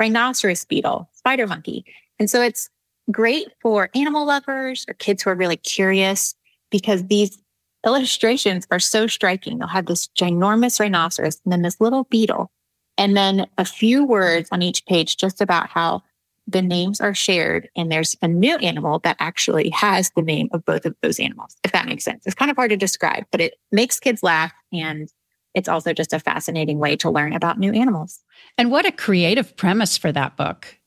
rhinoceros 0.00 0.64
beetle, 0.64 1.08
spider 1.12 1.46
monkey. 1.46 1.84
And 2.18 2.28
so 2.28 2.42
it's 2.42 2.68
great 3.10 3.48
for 3.60 3.90
animal 3.94 4.26
lovers 4.26 4.84
or 4.88 4.94
kids 4.94 5.22
who 5.22 5.30
are 5.30 5.36
really 5.36 5.56
curious 5.56 6.34
because 6.70 7.06
these 7.06 7.38
illustrations 7.86 8.66
are 8.70 8.80
so 8.80 9.06
striking. 9.06 9.58
They'll 9.58 9.68
have 9.68 9.86
this 9.86 10.08
ginormous 10.18 10.80
rhinoceros 10.80 11.40
and 11.44 11.52
then 11.52 11.62
this 11.62 11.80
little 11.80 12.04
beetle, 12.04 12.50
and 12.96 13.16
then 13.16 13.46
a 13.58 13.64
few 13.64 14.04
words 14.04 14.48
on 14.50 14.62
each 14.62 14.84
page 14.86 15.16
just 15.16 15.40
about 15.40 15.68
how 15.68 16.02
the 16.46 16.62
names 16.62 17.00
are 17.00 17.14
shared 17.14 17.68
and 17.74 17.90
there's 17.90 18.16
a 18.20 18.28
new 18.28 18.56
animal 18.58 18.98
that 19.00 19.16
actually 19.18 19.70
has 19.70 20.10
the 20.14 20.22
name 20.22 20.48
of 20.52 20.64
both 20.64 20.84
of 20.84 20.94
those 21.02 21.18
animals, 21.18 21.56
if 21.64 21.72
that 21.72 21.86
makes 21.86 22.04
sense. 22.04 22.26
It's 22.26 22.34
kind 22.34 22.50
of 22.50 22.56
hard 22.56 22.70
to 22.70 22.76
describe, 22.76 23.24
but 23.30 23.40
it 23.40 23.54
makes 23.72 23.98
kids 23.98 24.22
laugh 24.22 24.52
and 24.72 25.08
it's 25.54 25.68
also 25.68 25.92
just 25.92 26.12
a 26.12 26.18
fascinating 26.18 26.78
way 26.78 26.96
to 26.96 27.10
learn 27.10 27.32
about 27.32 27.58
new 27.58 27.72
animals. 27.72 28.20
And 28.58 28.70
what 28.70 28.86
a 28.86 28.92
creative 28.92 29.56
premise 29.56 29.96
for 29.96 30.12
that 30.12 30.36
book. 30.36 30.78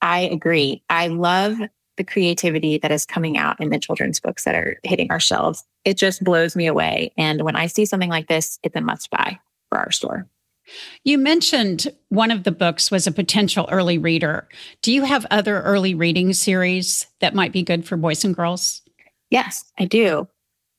I 0.00 0.20
agree. 0.20 0.82
I 0.88 1.08
love 1.08 1.58
the 1.96 2.04
creativity 2.04 2.78
that 2.78 2.92
is 2.92 3.04
coming 3.04 3.36
out 3.36 3.60
in 3.60 3.70
the 3.70 3.78
children's 3.78 4.20
books 4.20 4.44
that 4.44 4.54
are 4.54 4.78
hitting 4.82 5.10
our 5.10 5.20
shelves. 5.20 5.64
It 5.84 5.96
just 5.96 6.22
blows 6.22 6.54
me 6.54 6.66
away. 6.66 7.12
And 7.16 7.42
when 7.42 7.56
I 7.56 7.66
see 7.66 7.86
something 7.86 8.10
like 8.10 8.28
this, 8.28 8.58
it's 8.62 8.76
a 8.76 8.80
must 8.80 9.10
buy 9.10 9.38
for 9.70 9.78
our 9.78 9.90
store. 9.90 10.28
You 11.04 11.18
mentioned 11.18 11.88
one 12.08 12.30
of 12.30 12.44
the 12.44 12.52
books 12.52 12.90
was 12.90 13.06
a 13.06 13.12
potential 13.12 13.68
early 13.70 13.98
reader. 13.98 14.48
Do 14.82 14.92
you 14.92 15.02
have 15.02 15.26
other 15.30 15.62
early 15.62 15.94
reading 15.94 16.32
series 16.32 17.06
that 17.20 17.34
might 17.34 17.52
be 17.52 17.62
good 17.62 17.84
for 17.84 17.96
boys 17.96 18.24
and 18.24 18.34
girls? 18.34 18.82
Yes, 19.30 19.64
I 19.78 19.84
do. 19.84 20.28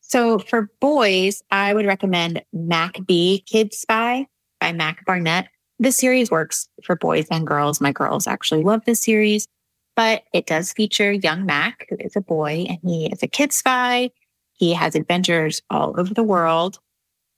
So 0.02 0.40
for 0.40 0.70
boys, 0.80 1.44
I 1.52 1.74
would 1.74 1.86
recommend 1.86 2.42
Mac 2.54 2.98
B 3.06 3.44
Kid 3.46 3.74
Spy 3.74 4.28
by 4.60 4.72
Mac 4.72 5.06
Barnett. 5.06 5.50
This 5.80 5.98
series 5.98 6.32
works 6.32 6.70
for 6.84 6.96
boys 6.96 7.28
and 7.30 7.46
girls. 7.46 7.82
My 7.82 7.92
girls 7.92 8.26
actually 8.26 8.64
love 8.64 8.86
this 8.86 9.04
series, 9.04 9.48
but 9.96 10.24
it 10.34 10.46
does 10.46 10.74
feature 10.74 11.12
young 11.12 11.46
Mac, 11.46 11.86
who 11.90 11.98
is 12.00 12.16
a 12.16 12.22
boy 12.22 12.66
and 12.70 12.80
he 12.84 13.08
is 13.08 13.22
a 13.22 13.28
kid 13.28 13.52
spy. 13.52 14.12
He 14.54 14.74
has 14.74 14.96
adventures 14.96 15.62
all 15.70 15.94
over 16.00 16.14
the 16.14 16.24
world. 16.24 16.80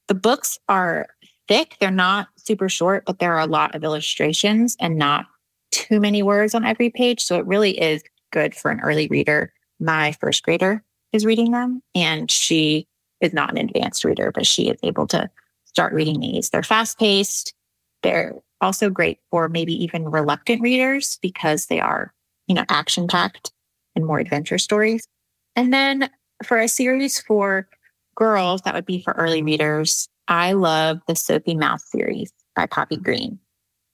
The 0.07 0.15
books 0.15 0.57
are 0.69 1.07
thick. 1.49 1.75
They're 1.81 1.91
not 1.91 2.29
super 2.37 2.69
short, 2.69 3.03
but 3.05 3.19
there 3.19 3.33
are 3.33 3.41
a 3.41 3.47
lot 3.47 3.75
of 3.75 3.83
illustrations 3.83 4.77
and 4.79 4.95
not 4.95 5.25
too 5.71 5.99
many 5.99 6.23
words 6.23 6.55
on 6.55 6.63
every 6.63 6.89
page. 6.89 7.21
So 7.21 7.37
it 7.37 7.45
really 7.45 7.77
is 7.79 8.03
good 8.31 8.55
for 8.55 8.71
an 8.71 8.79
early 8.79 9.07
reader. 9.07 9.51
My 9.79 10.13
first 10.13 10.43
grader 10.43 10.83
is 11.11 11.25
reading 11.25 11.51
them 11.51 11.81
and 11.95 12.29
she 12.29 12.87
is 13.19 13.33
not 13.33 13.51
an 13.51 13.57
advanced 13.57 14.05
reader, 14.05 14.31
but 14.31 14.45
she 14.45 14.69
is 14.69 14.79
able 14.83 15.07
to 15.07 15.29
start 15.65 15.91
reading 15.93 16.19
these. 16.19 16.49
They're 16.49 16.63
fast 16.63 16.99
paced. 16.99 17.53
They're 18.03 18.35
also 18.61 18.89
great 18.89 19.19
for 19.31 19.49
maybe 19.49 19.73
even 19.83 20.09
reluctant 20.09 20.61
readers 20.61 21.17
because 21.21 21.65
they 21.65 21.79
are, 21.79 22.13
you 22.47 22.55
know, 22.55 22.65
action 22.69 23.07
packed 23.07 23.51
and 23.95 24.05
more 24.05 24.19
adventure 24.19 24.57
stories. 24.57 25.07
And 25.55 25.73
then 25.73 26.09
for 26.43 26.59
a 26.59 26.67
series 26.67 27.19
for 27.19 27.67
girls, 28.15 28.61
that 28.61 28.73
would 28.73 28.85
be 28.85 29.01
for 29.01 29.13
early 29.13 29.41
readers. 29.41 30.07
I 30.29 30.51
love 30.51 31.01
the 31.07 31.15
Sophie 31.15 31.55
Mouse 31.55 31.89
series 31.89 32.31
by 32.55 32.67
Poppy 32.67 32.95
mm-hmm. 32.95 33.03
Green. 33.03 33.39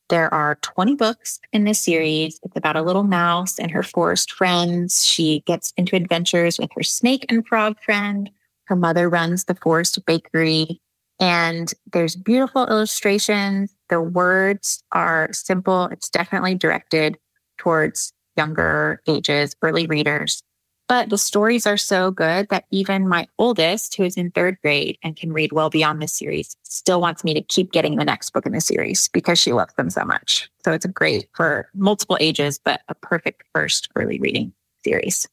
There 0.10 0.32
are 0.32 0.60
20 0.62 0.96
books 0.96 1.40
in 1.52 1.64
this 1.64 1.80
series. 1.80 2.40
It's 2.44 2.56
about 2.56 2.76
a 2.76 2.84
little 2.84 3.04
mouse 3.04 3.58
and 3.58 3.72
her 3.72 3.82
forest 3.82 4.34
friends. 4.34 5.04
She 5.04 5.42
gets 5.48 5.74
into 5.78 5.96
adventures 5.96 6.60
with 6.60 6.70
her 6.76 6.84
snake 6.84 7.26
and 7.30 7.48
frog 7.48 7.78
friend. 7.84 8.30
Her 8.66 8.76
mother 8.76 9.10
runs 9.10 9.46
the 9.46 9.56
forest 9.56 9.98
bakery. 10.06 10.80
And 11.20 11.74
there's 11.92 12.16
beautiful 12.16 12.68
illustrations. 12.68 13.74
The 13.90 14.02
words 14.02 14.84
are 14.92 15.30
simple. 15.32 15.86
It's 15.86 16.10
definitely 16.10 16.56
directed 16.56 17.18
towards 17.58 18.12
younger 18.38 19.02
ages, 19.08 19.56
early 19.62 19.88
readers. 19.88 20.44
But 20.88 21.10
the 21.10 21.18
stories 21.18 21.66
are 21.66 21.78
so 21.78 22.12
good 22.12 22.50
that 22.50 22.66
even 22.70 23.08
my 23.08 23.28
oldest, 23.40 23.96
who 23.96 24.04
is 24.04 24.18
in 24.18 24.30
third 24.32 24.58
grade 24.62 25.00
and 25.02 25.16
can 25.16 25.34
read 25.34 25.52
well 25.52 25.72
beyond 25.72 26.02
the 26.02 26.08
series, 26.08 26.56
still 26.64 27.02
wants 27.02 27.24
me 27.24 27.34
to 27.34 27.42
keep 27.42 27.72
getting 27.72 27.96
the 27.96 28.06
next 28.06 28.32
book 28.32 28.46
in 28.46 28.52
the 28.52 28.62
series 28.62 29.08
because 29.08 29.40
she 29.40 29.52
loves 29.52 29.74
them 29.76 29.90
so 29.90 30.06
much. 30.06 30.50
So 30.64 30.74
it's 30.74 30.86
a 30.86 30.90
great 30.90 31.28
for 31.34 31.70
multiple 31.74 32.18
ages, 32.20 32.60
but 32.64 32.82
a 32.88 32.94
perfect 32.94 33.44
first 33.54 33.90
early 33.96 34.20
reading 34.20 34.54
series. 34.84 35.28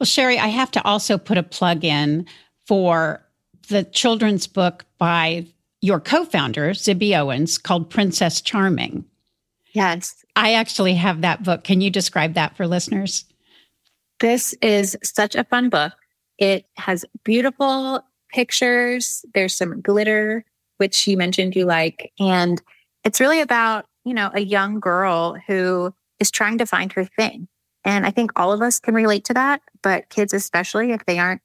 Well, 0.00 0.06
Sherri, 0.06 0.38
I 0.38 0.46
have 0.46 0.70
to 0.70 0.84
also 0.84 1.18
put 1.18 1.36
a 1.36 1.42
plug 1.42 1.84
in 1.84 2.26
for 2.66 3.22
the 3.68 3.84
children's 3.84 4.46
book 4.46 4.86
by 4.96 5.46
your 5.82 6.00
co 6.00 6.24
founder, 6.24 6.70
Zibby 6.70 7.18
Owens, 7.18 7.58
called 7.58 7.90
Princess 7.90 8.40
Charming. 8.40 9.04
Yes. 9.72 10.24
I 10.34 10.54
actually 10.54 10.94
have 10.94 11.20
that 11.20 11.42
book. 11.42 11.64
Can 11.64 11.80
you 11.80 11.90
describe 11.90 12.34
that 12.34 12.56
for 12.56 12.66
listeners? 12.66 13.24
This 14.20 14.54
is 14.62 14.96
such 15.02 15.34
a 15.34 15.44
fun 15.44 15.68
book. 15.68 15.92
It 16.38 16.66
has 16.76 17.04
beautiful 17.24 18.02
pictures. 18.32 19.24
There's 19.34 19.54
some 19.54 19.80
glitter, 19.80 20.44
which 20.78 21.06
you 21.06 21.16
mentioned 21.16 21.56
you 21.56 21.64
like. 21.64 22.12
And 22.18 22.60
it's 23.04 23.20
really 23.20 23.40
about, 23.40 23.86
you 24.04 24.14
know, 24.14 24.30
a 24.34 24.40
young 24.40 24.80
girl 24.80 25.36
who 25.46 25.94
is 26.18 26.30
trying 26.30 26.58
to 26.58 26.66
find 26.66 26.92
her 26.92 27.04
thing. 27.04 27.48
And 27.84 28.04
I 28.04 28.10
think 28.10 28.32
all 28.36 28.52
of 28.52 28.60
us 28.60 28.80
can 28.80 28.94
relate 28.94 29.24
to 29.26 29.34
that, 29.34 29.62
but 29.82 30.08
kids, 30.10 30.32
especially 30.32 30.92
if 30.92 31.06
they 31.06 31.18
aren't, 31.18 31.40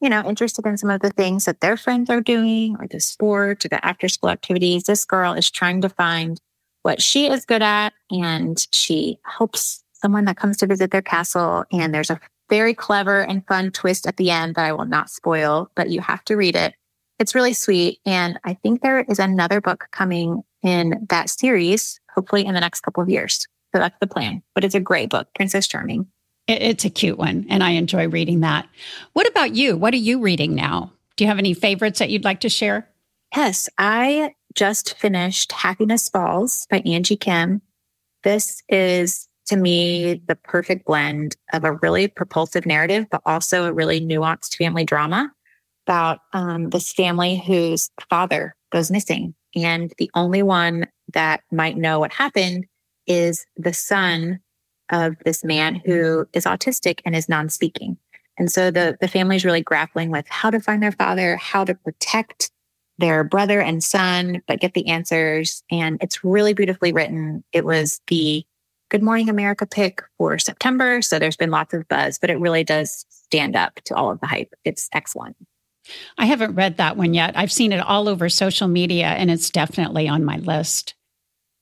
you 0.00 0.08
know, 0.08 0.26
interested 0.26 0.66
in 0.66 0.76
some 0.76 0.90
of 0.90 1.00
the 1.00 1.10
things 1.10 1.44
that 1.44 1.60
their 1.60 1.76
friends 1.76 2.10
are 2.10 2.20
doing 2.20 2.76
or 2.80 2.86
the 2.88 3.00
sport 3.00 3.64
or 3.64 3.68
the 3.68 3.84
after 3.84 4.08
school 4.08 4.30
activities, 4.30 4.84
this 4.84 5.04
girl 5.04 5.34
is 5.34 5.50
trying 5.50 5.82
to 5.82 5.88
find 5.88 6.40
what 6.82 7.00
she 7.00 7.26
is 7.26 7.44
good 7.44 7.62
at. 7.62 7.92
And 8.10 8.66
she 8.72 9.18
helps 9.24 9.83
someone 10.04 10.26
that 10.26 10.36
comes 10.36 10.58
to 10.58 10.66
visit 10.66 10.90
their 10.90 11.00
castle. 11.00 11.64
And 11.72 11.94
there's 11.94 12.10
a 12.10 12.20
very 12.50 12.74
clever 12.74 13.22
and 13.22 13.46
fun 13.46 13.70
twist 13.70 14.06
at 14.06 14.18
the 14.18 14.30
end 14.30 14.54
that 14.54 14.66
I 14.66 14.72
will 14.74 14.84
not 14.84 15.08
spoil, 15.08 15.70
but 15.74 15.88
you 15.88 16.02
have 16.02 16.22
to 16.26 16.36
read 16.36 16.56
it. 16.56 16.74
It's 17.18 17.34
really 17.34 17.54
sweet. 17.54 18.00
And 18.04 18.38
I 18.44 18.52
think 18.52 18.82
there 18.82 19.00
is 19.00 19.18
another 19.18 19.62
book 19.62 19.88
coming 19.92 20.42
in 20.62 21.06
that 21.08 21.30
series, 21.30 22.00
hopefully 22.14 22.44
in 22.44 22.52
the 22.52 22.60
next 22.60 22.80
couple 22.80 23.02
of 23.02 23.08
years. 23.08 23.46
So 23.72 23.80
that's 23.80 23.96
the 23.98 24.06
plan. 24.06 24.42
But 24.54 24.62
it's 24.62 24.74
a 24.74 24.80
great 24.80 25.08
book, 25.08 25.28
Princess 25.34 25.66
Charming. 25.66 26.06
It's 26.46 26.84
a 26.84 26.90
cute 26.90 27.16
one, 27.16 27.46
and 27.48 27.64
I 27.64 27.70
enjoy 27.70 28.08
reading 28.08 28.40
that. 28.40 28.68
What 29.14 29.26
about 29.26 29.54
you? 29.54 29.74
What 29.78 29.94
are 29.94 29.96
you 29.96 30.20
reading 30.20 30.54
now? 30.54 30.92
Do 31.16 31.24
you 31.24 31.28
have 31.28 31.38
any 31.38 31.54
favorites 31.54 31.98
that 32.00 32.10
you'd 32.10 32.24
like 32.24 32.40
to 32.40 32.50
share? 32.50 32.86
Yes, 33.34 33.70
I 33.78 34.34
just 34.54 34.98
finished 34.98 35.52
Happiness 35.52 36.10
Falls 36.10 36.66
by 36.70 36.82
Angie 36.84 37.16
Kim. 37.16 37.62
This 38.22 38.62
is 38.68 39.28
to 39.46 39.56
me 39.56 40.22
the 40.26 40.36
perfect 40.36 40.86
blend 40.86 41.36
of 41.52 41.64
a 41.64 41.72
really 41.72 42.08
propulsive 42.08 42.66
narrative, 42.66 43.06
but 43.10 43.22
also 43.26 43.64
a 43.64 43.72
really 43.72 44.00
nuanced 44.00 44.56
family 44.56 44.84
drama 44.84 45.30
about 45.86 46.20
um, 46.32 46.70
this 46.70 46.92
family 46.92 47.36
whose 47.36 47.90
father 48.08 48.56
goes 48.72 48.90
missing. 48.90 49.34
And 49.54 49.92
the 49.98 50.10
only 50.14 50.42
one 50.42 50.86
that 51.12 51.42
might 51.52 51.76
know 51.76 52.00
what 52.00 52.12
happened 52.12 52.66
is 53.06 53.44
the 53.56 53.74
son 53.74 54.40
of 54.90 55.16
this 55.24 55.44
man 55.44 55.80
who 55.84 56.26
is 56.32 56.44
autistic 56.44 57.00
and 57.04 57.14
is 57.14 57.28
non 57.28 57.48
speaking. 57.48 57.96
And 58.38 58.50
so 58.50 58.70
the, 58.70 58.96
the 59.00 59.08
family 59.08 59.36
is 59.36 59.44
really 59.44 59.62
grappling 59.62 60.10
with 60.10 60.26
how 60.28 60.50
to 60.50 60.60
find 60.60 60.82
their 60.82 60.92
father, 60.92 61.36
how 61.36 61.64
to 61.64 61.74
protect 61.74 62.50
their 62.98 63.24
brother 63.24 63.60
and 63.60 63.82
son, 63.82 64.42
but 64.46 64.60
get 64.60 64.74
the 64.74 64.88
answers. 64.88 65.62
And 65.70 65.98
it's 66.00 66.24
really 66.24 66.54
beautifully 66.54 66.92
written. 66.92 67.44
It 67.52 67.64
was 67.64 68.00
the 68.08 68.44
Good 68.94 69.02
Morning 69.02 69.28
America 69.28 69.66
pick 69.66 70.02
for 70.18 70.38
September. 70.38 71.02
So 71.02 71.18
there's 71.18 71.36
been 71.36 71.50
lots 71.50 71.74
of 71.74 71.88
buzz, 71.88 72.16
but 72.16 72.30
it 72.30 72.38
really 72.38 72.62
does 72.62 73.04
stand 73.08 73.56
up 73.56 73.80
to 73.86 73.94
all 73.96 74.12
of 74.12 74.20
the 74.20 74.28
hype. 74.28 74.54
It's 74.64 74.88
excellent. 74.92 75.36
I 76.16 76.26
haven't 76.26 76.54
read 76.54 76.76
that 76.76 76.96
one 76.96 77.12
yet. 77.12 77.36
I've 77.36 77.50
seen 77.50 77.72
it 77.72 77.80
all 77.80 78.08
over 78.08 78.28
social 78.28 78.68
media 78.68 79.06
and 79.06 79.32
it's 79.32 79.50
definitely 79.50 80.06
on 80.06 80.24
my 80.24 80.36
list. 80.36 80.94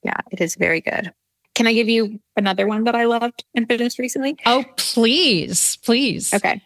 Yeah, 0.03 0.19
it 0.31 0.43
is 0.43 0.57
very 0.57 0.83
good. 0.83 1.11
Can 1.55 1.67
I 1.67 1.73
give 1.73 1.89
you 1.89 2.21
another 2.37 2.67
one 2.67 2.85
that 2.85 2.95
I 2.95 3.07
loved 3.07 3.45
and 3.55 3.67
finished 3.67 3.99
recently? 3.99 4.37
Oh, 4.45 4.67
please, 4.77 5.79
please. 5.79 6.35
Okay. 6.35 6.61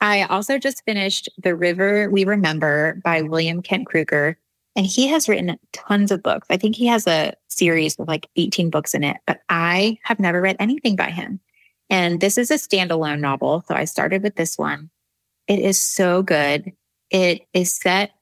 I 0.00 0.22
also 0.22 0.56
just 0.56 0.82
finished 0.86 1.28
The 1.36 1.54
River 1.54 2.08
We 2.08 2.24
Remember 2.24 3.02
by 3.04 3.20
William 3.20 3.60
Kent 3.60 3.84
Krueger. 3.88 4.38
And 4.76 4.86
he 4.86 5.06
has 5.08 5.28
written 5.28 5.56
tons 5.72 6.10
of 6.10 6.22
books. 6.22 6.48
I 6.50 6.56
think 6.56 6.74
he 6.74 6.86
has 6.86 7.06
a 7.06 7.34
series 7.48 7.96
with 7.96 8.08
like 8.08 8.28
18 8.36 8.70
books 8.70 8.94
in 8.94 9.04
it, 9.04 9.18
but 9.26 9.40
I 9.48 9.98
have 10.02 10.18
never 10.18 10.40
read 10.40 10.56
anything 10.58 10.96
by 10.96 11.10
him. 11.10 11.40
And 11.90 12.20
this 12.20 12.36
is 12.38 12.50
a 12.50 12.54
standalone 12.54 13.20
novel. 13.20 13.64
So 13.68 13.74
I 13.74 13.84
started 13.84 14.22
with 14.22 14.34
this 14.36 14.58
one. 14.58 14.90
It 15.46 15.60
is 15.60 15.80
so 15.80 16.22
good. 16.22 16.72
It 17.10 17.46
is 17.52 17.72
set 17.72 18.12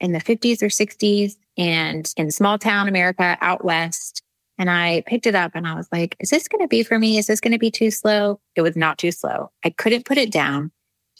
in 0.00 0.12
the 0.12 0.18
50s 0.18 0.62
or 0.62 0.66
60s 0.66 1.36
and 1.56 2.12
in 2.16 2.30
small 2.30 2.58
town 2.58 2.88
America 2.88 3.38
out 3.40 3.64
west. 3.64 4.22
and 4.58 4.70
I 4.70 5.02
picked 5.06 5.26
it 5.26 5.34
up 5.34 5.52
and 5.54 5.66
I 5.68 5.74
was 5.74 5.86
like, 5.92 6.16
is 6.18 6.30
this 6.30 6.48
going 6.48 6.62
to 6.62 6.68
be 6.68 6.82
for 6.82 6.98
me? 6.98 7.18
Is 7.18 7.26
this 7.26 7.40
going 7.40 7.52
to 7.52 7.58
be 7.58 7.70
too 7.70 7.90
slow? 7.90 8.40
It 8.54 8.62
was 8.62 8.74
not 8.74 8.98
too 8.98 9.12
slow. 9.12 9.50
I 9.64 9.70
couldn't 9.70 10.06
put 10.06 10.18
it 10.18 10.32
down. 10.32 10.72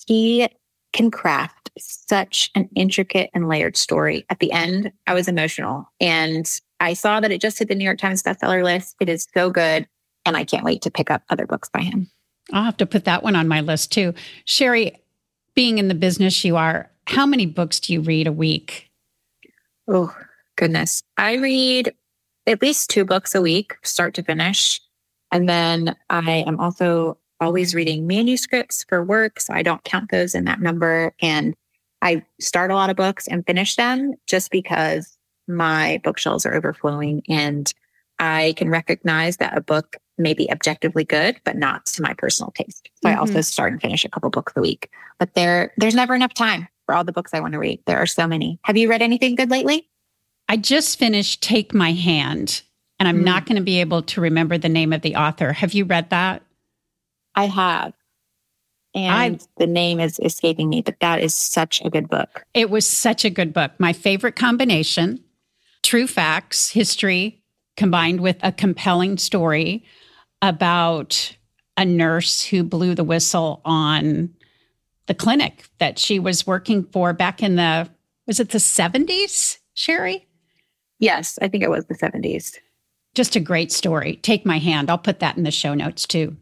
He 0.06 0.48
can 0.96 1.10
craft 1.10 1.70
such 1.78 2.50
an 2.54 2.70
intricate 2.74 3.28
and 3.34 3.48
layered 3.48 3.76
story. 3.76 4.24
At 4.30 4.40
the 4.40 4.50
end, 4.50 4.90
I 5.06 5.12
was 5.12 5.28
emotional 5.28 5.86
and 6.00 6.50
I 6.80 6.94
saw 6.94 7.20
that 7.20 7.30
it 7.30 7.40
just 7.40 7.58
hit 7.58 7.68
the 7.68 7.74
New 7.74 7.84
York 7.84 7.98
Times 7.98 8.22
bestseller 8.22 8.64
list. 8.64 8.96
It 8.98 9.10
is 9.10 9.28
so 9.34 9.50
good. 9.50 9.86
And 10.24 10.36
I 10.36 10.44
can't 10.44 10.64
wait 10.64 10.82
to 10.82 10.90
pick 10.90 11.10
up 11.10 11.22
other 11.28 11.46
books 11.46 11.68
by 11.68 11.82
him. 11.82 12.10
I'll 12.52 12.64
have 12.64 12.78
to 12.78 12.86
put 12.86 13.04
that 13.04 13.22
one 13.22 13.36
on 13.36 13.46
my 13.46 13.60
list 13.60 13.92
too. 13.92 14.14
Sherri, 14.46 14.98
being 15.54 15.78
in 15.78 15.88
the 15.88 15.94
business 15.94 16.44
you 16.44 16.56
are, 16.56 16.90
how 17.06 17.26
many 17.26 17.44
books 17.44 17.78
do 17.78 17.92
you 17.92 18.00
read 18.00 18.26
a 18.26 18.32
week? 18.32 18.90
Oh, 19.86 20.16
goodness. 20.56 21.02
I 21.18 21.34
read 21.34 21.94
at 22.46 22.62
least 22.62 22.88
two 22.88 23.04
books 23.04 23.34
a 23.34 23.42
week, 23.42 23.74
start 23.82 24.14
to 24.14 24.22
finish. 24.22 24.80
And 25.30 25.48
then 25.48 25.94
I 26.08 26.44
am 26.46 26.58
also 26.58 27.18
always 27.40 27.74
reading 27.74 28.06
manuscripts 28.06 28.84
for 28.88 29.04
work. 29.04 29.40
So 29.40 29.54
I 29.54 29.62
don't 29.62 29.84
count 29.84 30.10
those 30.10 30.34
in 30.34 30.44
that 30.44 30.60
number. 30.60 31.14
And 31.20 31.54
I 32.02 32.24
start 32.40 32.70
a 32.70 32.74
lot 32.74 32.90
of 32.90 32.96
books 32.96 33.26
and 33.26 33.46
finish 33.46 33.76
them 33.76 34.14
just 34.26 34.50
because 34.50 35.16
my 35.48 36.00
bookshelves 36.04 36.46
are 36.46 36.54
overflowing 36.54 37.22
and 37.28 37.72
I 38.18 38.54
can 38.56 38.70
recognize 38.70 39.36
that 39.38 39.56
a 39.56 39.60
book 39.60 39.96
may 40.18 40.32
be 40.32 40.50
objectively 40.50 41.04
good, 41.04 41.36
but 41.44 41.56
not 41.56 41.86
to 41.86 42.02
my 42.02 42.14
personal 42.14 42.50
taste. 42.52 42.88
So 43.02 43.08
mm-hmm. 43.08 43.16
I 43.16 43.20
also 43.20 43.34
mm-hmm. 43.34 43.42
start 43.42 43.72
and 43.72 43.82
finish 43.82 44.04
a 44.04 44.08
couple 44.08 44.30
books 44.30 44.52
a 44.56 44.60
week. 44.60 44.90
But 45.18 45.34
there, 45.34 45.72
there's 45.76 45.94
never 45.94 46.14
enough 46.14 46.34
time 46.34 46.68
for 46.86 46.94
all 46.94 47.04
the 47.04 47.12
books 47.12 47.34
I 47.34 47.40
want 47.40 47.52
to 47.52 47.58
read. 47.58 47.82
There 47.86 47.98
are 47.98 48.06
so 48.06 48.26
many. 48.26 48.58
Have 48.62 48.76
you 48.76 48.88
read 48.88 49.02
anything 49.02 49.34
good 49.34 49.50
lately? 49.50 49.88
I 50.48 50.56
just 50.56 50.98
finished 50.98 51.42
Take 51.42 51.74
My 51.74 51.92
Hand, 51.92 52.62
and 52.98 53.08
I'm 53.08 53.20
mm. 53.20 53.24
not 53.24 53.46
going 53.46 53.56
to 53.56 53.62
be 53.62 53.80
able 53.80 54.02
to 54.02 54.20
remember 54.20 54.56
the 54.56 54.68
name 54.68 54.92
of 54.92 55.02
the 55.02 55.16
author. 55.16 55.52
Have 55.52 55.74
you 55.74 55.84
read 55.84 56.10
that? 56.10 56.42
I 57.36 57.46
have. 57.46 57.92
And 58.94 59.36
I, 59.36 59.46
the 59.58 59.66
name 59.66 60.00
is 60.00 60.18
escaping 60.20 60.70
me, 60.70 60.80
but 60.80 60.98
that 61.00 61.20
is 61.20 61.34
such 61.34 61.84
a 61.84 61.90
good 61.90 62.08
book. 62.08 62.46
It 62.54 62.70
was 62.70 62.86
such 62.86 63.24
a 63.24 63.30
good 63.30 63.52
book. 63.52 63.72
My 63.78 63.92
favorite 63.92 64.36
combination 64.36 65.22
true 65.82 66.08
facts, 66.08 66.70
history, 66.70 67.40
combined 67.76 68.20
with 68.20 68.36
a 68.42 68.50
compelling 68.50 69.18
story 69.18 69.84
about 70.42 71.36
a 71.76 71.84
nurse 71.84 72.42
who 72.42 72.64
blew 72.64 72.94
the 72.94 73.04
whistle 73.04 73.60
on 73.64 74.30
the 75.06 75.14
clinic 75.14 75.68
that 75.78 75.98
she 75.98 76.18
was 76.18 76.46
working 76.46 76.82
for 76.84 77.12
back 77.12 77.40
in 77.40 77.54
the 77.54 77.88
was 78.26 78.40
it 78.40 78.48
the 78.48 78.58
70s 78.58 79.58
sherri 79.74 80.26
Yes, 80.98 81.38
I 81.42 81.48
think 81.48 81.62
it 81.62 81.70
was 81.70 81.86
the 81.86 81.94
70s. 81.94 82.56
Just 83.14 83.36
a 83.36 83.40
great 83.40 83.72
story. 83.72 84.16
Take 84.22 84.46
my 84.46 84.58
hand. 84.58 84.90
I'll 84.90 84.98
put 84.98 85.20
that 85.20 85.36
in 85.36 85.42
the 85.42 85.50
show 85.50 85.74
notes 85.74 86.06
too. 86.06 86.36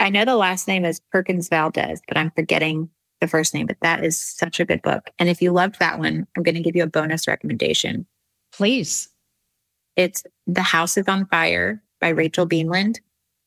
I 0.00 0.10
know 0.10 0.24
the 0.24 0.36
last 0.36 0.68
name 0.68 0.84
is 0.84 1.00
Perkins 1.12 1.48
Valdez, 1.48 2.00
but 2.06 2.16
I'm 2.16 2.30
forgetting 2.30 2.88
the 3.20 3.28
first 3.28 3.52
name, 3.54 3.66
but 3.66 3.78
that 3.82 4.04
is 4.04 4.20
such 4.20 4.60
a 4.60 4.64
good 4.64 4.82
book. 4.82 5.10
And 5.18 5.28
if 5.28 5.42
you 5.42 5.50
loved 5.52 5.78
that 5.80 5.98
one, 5.98 6.26
I'm 6.36 6.42
going 6.42 6.54
to 6.54 6.62
give 6.62 6.76
you 6.76 6.84
a 6.84 6.88
bonus 6.88 7.26
recommendation. 7.26 8.06
Please. 8.52 9.08
It's 9.96 10.22
The 10.46 10.62
House 10.62 10.96
is 10.96 11.08
on 11.08 11.26
Fire 11.26 11.82
by 12.00 12.10
Rachel 12.10 12.46
Beanland. 12.46 12.98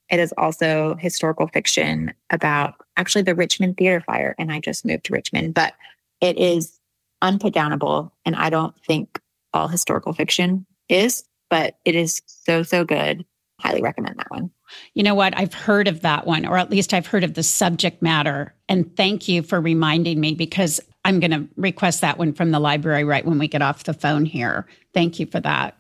It 0.10 0.20
is 0.20 0.34
also 0.38 0.96
historical 0.96 1.48
fiction 1.48 2.13
about 2.31 2.75
actually 2.98 3.22
the 3.22 3.36
Richmond 3.36 3.77
Theater 3.77 4.01
Fire. 4.01 4.36
And 4.38 4.51
I 4.51 4.60
just 4.60 4.86
moved 4.86 5.05
to 5.05 5.13
Richmond, 5.13 5.53
but 5.53 5.74
it 6.20 6.38
is 6.38 6.77
unputdownable. 7.24 8.12
And 8.25 8.36
I 8.36 8.50
don't 8.50 8.75
think 8.86 9.22
all 9.53 9.70
historical 9.70 10.12
fiction 10.12 10.65
is, 10.89 11.24
but 11.50 11.77
it 11.86 11.96
is 11.96 12.22
so, 12.25 12.63
so 12.63 12.84
good. 12.84 13.25
Highly 13.61 13.81
recommend 13.81 14.17
that 14.17 14.29
one. 14.29 14.49
You 14.93 15.03
know 15.03 15.15
what? 15.15 15.37
I've 15.37 15.53
heard 15.53 15.87
of 15.87 16.01
that 16.01 16.25
one, 16.25 16.45
or 16.45 16.57
at 16.57 16.71
least 16.71 16.93
I've 16.93 17.07
heard 17.07 17.24
of 17.24 17.35
the 17.35 17.43
subject 17.43 18.01
matter. 18.01 18.55
And 18.67 18.95
thank 18.95 19.27
you 19.27 19.43
for 19.43 19.61
reminding 19.61 20.19
me 20.19 20.33
because 20.33 20.81
I'm 21.05 21.19
going 21.19 21.31
to 21.31 21.47
request 21.55 22.01
that 22.01 22.17
one 22.17 22.33
from 22.33 22.51
the 22.51 22.59
library 22.59 23.03
right 23.03 23.25
when 23.25 23.37
we 23.37 23.47
get 23.47 23.61
off 23.61 23.83
the 23.83 23.93
phone 23.93 24.25
here. 24.25 24.67
Thank 24.93 25.19
you 25.19 25.25
for 25.25 25.39
that. 25.39 25.77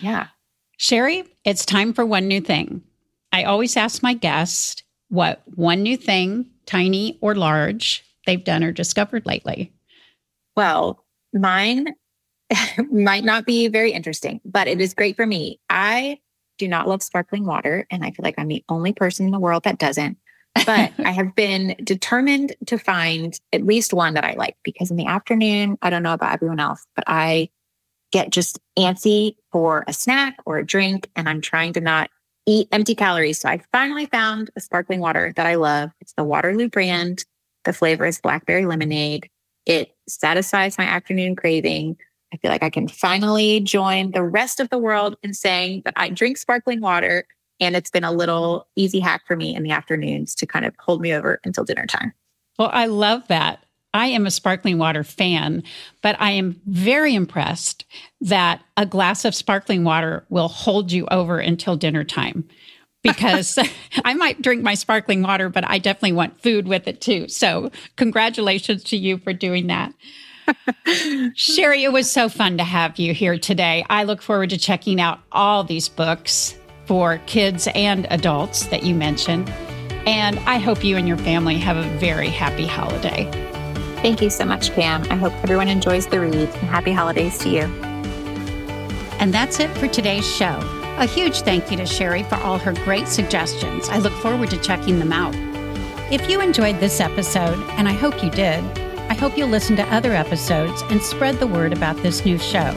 Yeah. 0.00 0.28
Sherri, 0.76 1.24
it's 1.44 1.64
time 1.64 1.92
for 1.92 2.04
one 2.04 2.28
new 2.28 2.40
thing. 2.40 2.82
I 3.32 3.44
always 3.44 3.76
ask 3.76 4.02
my 4.02 4.14
guests 4.14 4.82
what 5.08 5.42
one 5.54 5.82
new 5.82 5.96
thing, 5.96 6.46
tiny 6.66 7.18
or 7.20 7.34
large, 7.34 8.04
they've 8.26 8.42
done 8.42 8.64
or 8.64 8.72
discovered 8.72 9.26
lately. 9.26 9.72
Well, 10.56 11.04
mine 11.32 11.94
might 12.90 13.24
not 13.24 13.46
be 13.46 13.68
very 13.68 13.92
interesting, 13.92 14.40
but 14.44 14.68
it 14.68 14.80
is 14.80 14.94
great 14.94 15.16
for 15.16 15.26
me. 15.26 15.60
I 15.68 16.18
do 16.58 16.68
not 16.68 16.88
love 16.88 17.02
sparkling 17.02 17.44
water, 17.44 17.86
and 17.90 18.04
I 18.04 18.10
feel 18.10 18.22
like 18.22 18.36
I'm 18.38 18.48
the 18.48 18.64
only 18.68 18.92
person 18.92 19.26
in 19.26 19.32
the 19.32 19.38
world 19.38 19.64
that 19.64 19.78
doesn't. 19.78 20.18
But 20.54 20.92
I 20.98 21.10
have 21.10 21.34
been 21.34 21.76
determined 21.82 22.54
to 22.66 22.78
find 22.78 23.38
at 23.52 23.64
least 23.64 23.92
one 23.92 24.14
that 24.14 24.24
I 24.24 24.34
like 24.34 24.56
because 24.62 24.90
in 24.90 24.96
the 24.96 25.06
afternoon, 25.06 25.78
I 25.82 25.90
don't 25.90 26.02
know 26.02 26.12
about 26.12 26.32
everyone 26.32 26.60
else, 26.60 26.86
but 26.94 27.04
I 27.06 27.50
get 28.12 28.30
just 28.30 28.60
antsy 28.78 29.34
for 29.50 29.84
a 29.88 29.92
snack 29.92 30.36
or 30.46 30.58
a 30.58 30.66
drink, 30.66 31.10
and 31.16 31.28
I'm 31.28 31.40
trying 31.40 31.72
to 31.72 31.80
not 31.80 32.10
eat 32.46 32.68
empty 32.72 32.94
calories. 32.94 33.40
So 33.40 33.48
I 33.48 33.60
finally 33.72 34.06
found 34.06 34.50
a 34.56 34.60
sparkling 34.60 35.00
water 35.00 35.32
that 35.36 35.46
I 35.46 35.54
love. 35.56 35.90
It's 36.00 36.12
the 36.12 36.24
Waterloo 36.24 36.68
brand. 36.68 37.24
The 37.64 37.72
flavor 37.72 38.06
is 38.06 38.20
blackberry 38.20 38.66
lemonade. 38.66 39.28
It 39.66 39.96
satisfies 40.08 40.76
my 40.76 40.84
afternoon 40.84 41.36
craving. 41.36 41.96
I 42.34 42.36
feel 42.38 42.50
like 42.50 42.64
I 42.64 42.70
can 42.70 42.88
finally 42.88 43.60
join 43.60 44.10
the 44.10 44.24
rest 44.24 44.58
of 44.58 44.68
the 44.68 44.78
world 44.78 45.16
in 45.22 45.32
saying 45.34 45.82
that 45.84 45.94
I 45.96 46.08
drink 46.08 46.36
sparkling 46.36 46.80
water. 46.80 47.26
And 47.60 47.76
it's 47.76 47.90
been 47.90 48.02
a 48.02 48.10
little 48.10 48.66
easy 48.74 48.98
hack 48.98 49.22
for 49.24 49.36
me 49.36 49.54
in 49.54 49.62
the 49.62 49.70
afternoons 49.70 50.34
to 50.34 50.46
kind 50.46 50.64
of 50.64 50.74
hold 50.80 51.00
me 51.00 51.14
over 51.14 51.38
until 51.44 51.62
dinner 51.62 51.86
time. 51.86 52.12
Well, 52.58 52.70
I 52.72 52.86
love 52.86 53.28
that. 53.28 53.64
I 53.94 54.06
am 54.06 54.26
a 54.26 54.32
sparkling 54.32 54.78
water 54.78 55.04
fan, 55.04 55.62
but 56.02 56.16
I 56.20 56.32
am 56.32 56.60
very 56.66 57.14
impressed 57.14 57.84
that 58.20 58.60
a 58.76 58.84
glass 58.84 59.24
of 59.24 59.36
sparkling 59.36 59.84
water 59.84 60.26
will 60.28 60.48
hold 60.48 60.90
you 60.90 61.06
over 61.12 61.38
until 61.38 61.76
dinner 61.76 62.02
time 62.02 62.48
because 63.04 63.56
I 64.04 64.14
might 64.14 64.42
drink 64.42 64.64
my 64.64 64.74
sparkling 64.74 65.22
water, 65.22 65.48
but 65.48 65.62
I 65.70 65.78
definitely 65.78 66.14
want 66.14 66.42
food 66.42 66.66
with 66.66 66.88
it 66.88 67.00
too. 67.00 67.28
So, 67.28 67.70
congratulations 67.94 68.82
to 68.84 68.96
you 68.96 69.18
for 69.18 69.32
doing 69.32 69.68
that. 69.68 69.94
Sherri, 71.34 71.84
it 71.84 71.92
was 71.92 72.10
so 72.10 72.28
fun 72.28 72.58
to 72.58 72.64
have 72.64 72.98
you 72.98 73.14
here 73.14 73.38
today. 73.38 73.84
I 73.88 74.04
look 74.04 74.22
forward 74.22 74.50
to 74.50 74.58
checking 74.58 75.00
out 75.00 75.20
all 75.32 75.64
these 75.64 75.88
books 75.88 76.56
for 76.86 77.18
kids 77.26 77.68
and 77.74 78.06
adults 78.10 78.66
that 78.66 78.82
you 78.82 78.94
mentioned. 78.94 79.48
And 80.06 80.38
I 80.40 80.58
hope 80.58 80.84
you 80.84 80.96
and 80.96 81.08
your 81.08 81.16
family 81.16 81.56
have 81.56 81.76
a 81.76 81.88
very 81.98 82.28
happy 82.28 82.66
holiday. 82.66 83.30
Thank 84.02 84.20
you 84.20 84.28
so 84.28 84.44
much, 84.44 84.70
Pam. 84.74 85.02
I 85.10 85.16
hope 85.16 85.32
everyone 85.42 85.68
enjoys 85.68 86.06
the 86.06 86.20
read 86.20 86.34
and 86.34 86.48
happy 86.68 86.92
holidays 86.92 87.38
to 87.38 87.48
you. 87.48 87.62
And 89.18 89.32
that's 89.32 89.60
it 89.60 89.70
for 89.78 89.88
today's 89.88 90.30
show. 90.30 90.60
A 90.98 91.06
huge 91.06 91.40
thank 91.40 91.70
you 91.70 91.78
to 91.78 91.86
Sherri 91.86 92.22
for 92.24 92.36
all 92.36 92.58
her 92.58 92.74
great 92.84 93.08
suggestions. 93.08 93.88
I 93.88 93.98
look 93.98 94.12
forward 94.14 94.50
to 94.50 94.60
checking 94.60 94.98
them 94.98 95.12
out. 95.12 95.34
If 96.12 96.28
you 96.28 96.42
enjoyed 96.42 96.80
this 96.80 97.00
episode, 97.00 97.58
and 97.70 97.88
I 97.88 97.92
hope 97.92 98.22
you 98.22 98.30
did, 98.30 98.62
I 99.14 99.16
hope 99.16 99.38
you'll 99.38 99.48
listen 99.48 99.76
to 99.76 99.94
other 99.94 100.12
episodes 100.12 100.82
and 100.90 101.00
spread 101.00 101.38
the 101.38 101.46
word 101.46 101.72
about 101.72 101.96
this 101.98 102.24
new 102.24 102.36
show. 102.36 102.76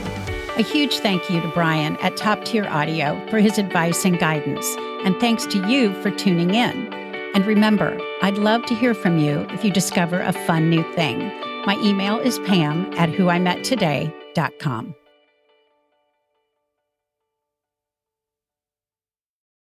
A 0.55 0.61
huge 0.61 0.99
thank 0.99 1.31
you 1.31 1.41
to 1.41 1.47
Brian 1.47 1.97
at 1.97 2.15
Top 2.15 2.45
Tier 2.45 2.67
Audio 2.67 3.19
for 3.31 3.39
his 3.39 3.57
advice 3.57 4.05
and 4.05 4.19
guidance, 4.19 4.75
and 5.03 5.19
thanks 5.19 5.47
to 5.47 5.67
you 5.67 5.99
for 6.03 6.11
tuning 6.11 6.53
in. 6.53 6.93
And 7.33 7.43
remember, 7.47 7.99
I'd 8.21 8.37
love 8.37 8.63
to 8.67 8.75
hear 8.75 8.93
from 8.93 9.17
you 9.17 9.47
if 9.49 9.65
you 9.65 9.71
discover 9.71 10.21
a 10.21 10.31
fun 10.31 10.69
new 10.69 10.83
thing. 10.93 11.17
My 11.65 11.75
email 11.81 12.19
is 12.19 12.37
pam 12.37 12.93
at 12.97 13.09
whoimettoday.com. 13.09 14.95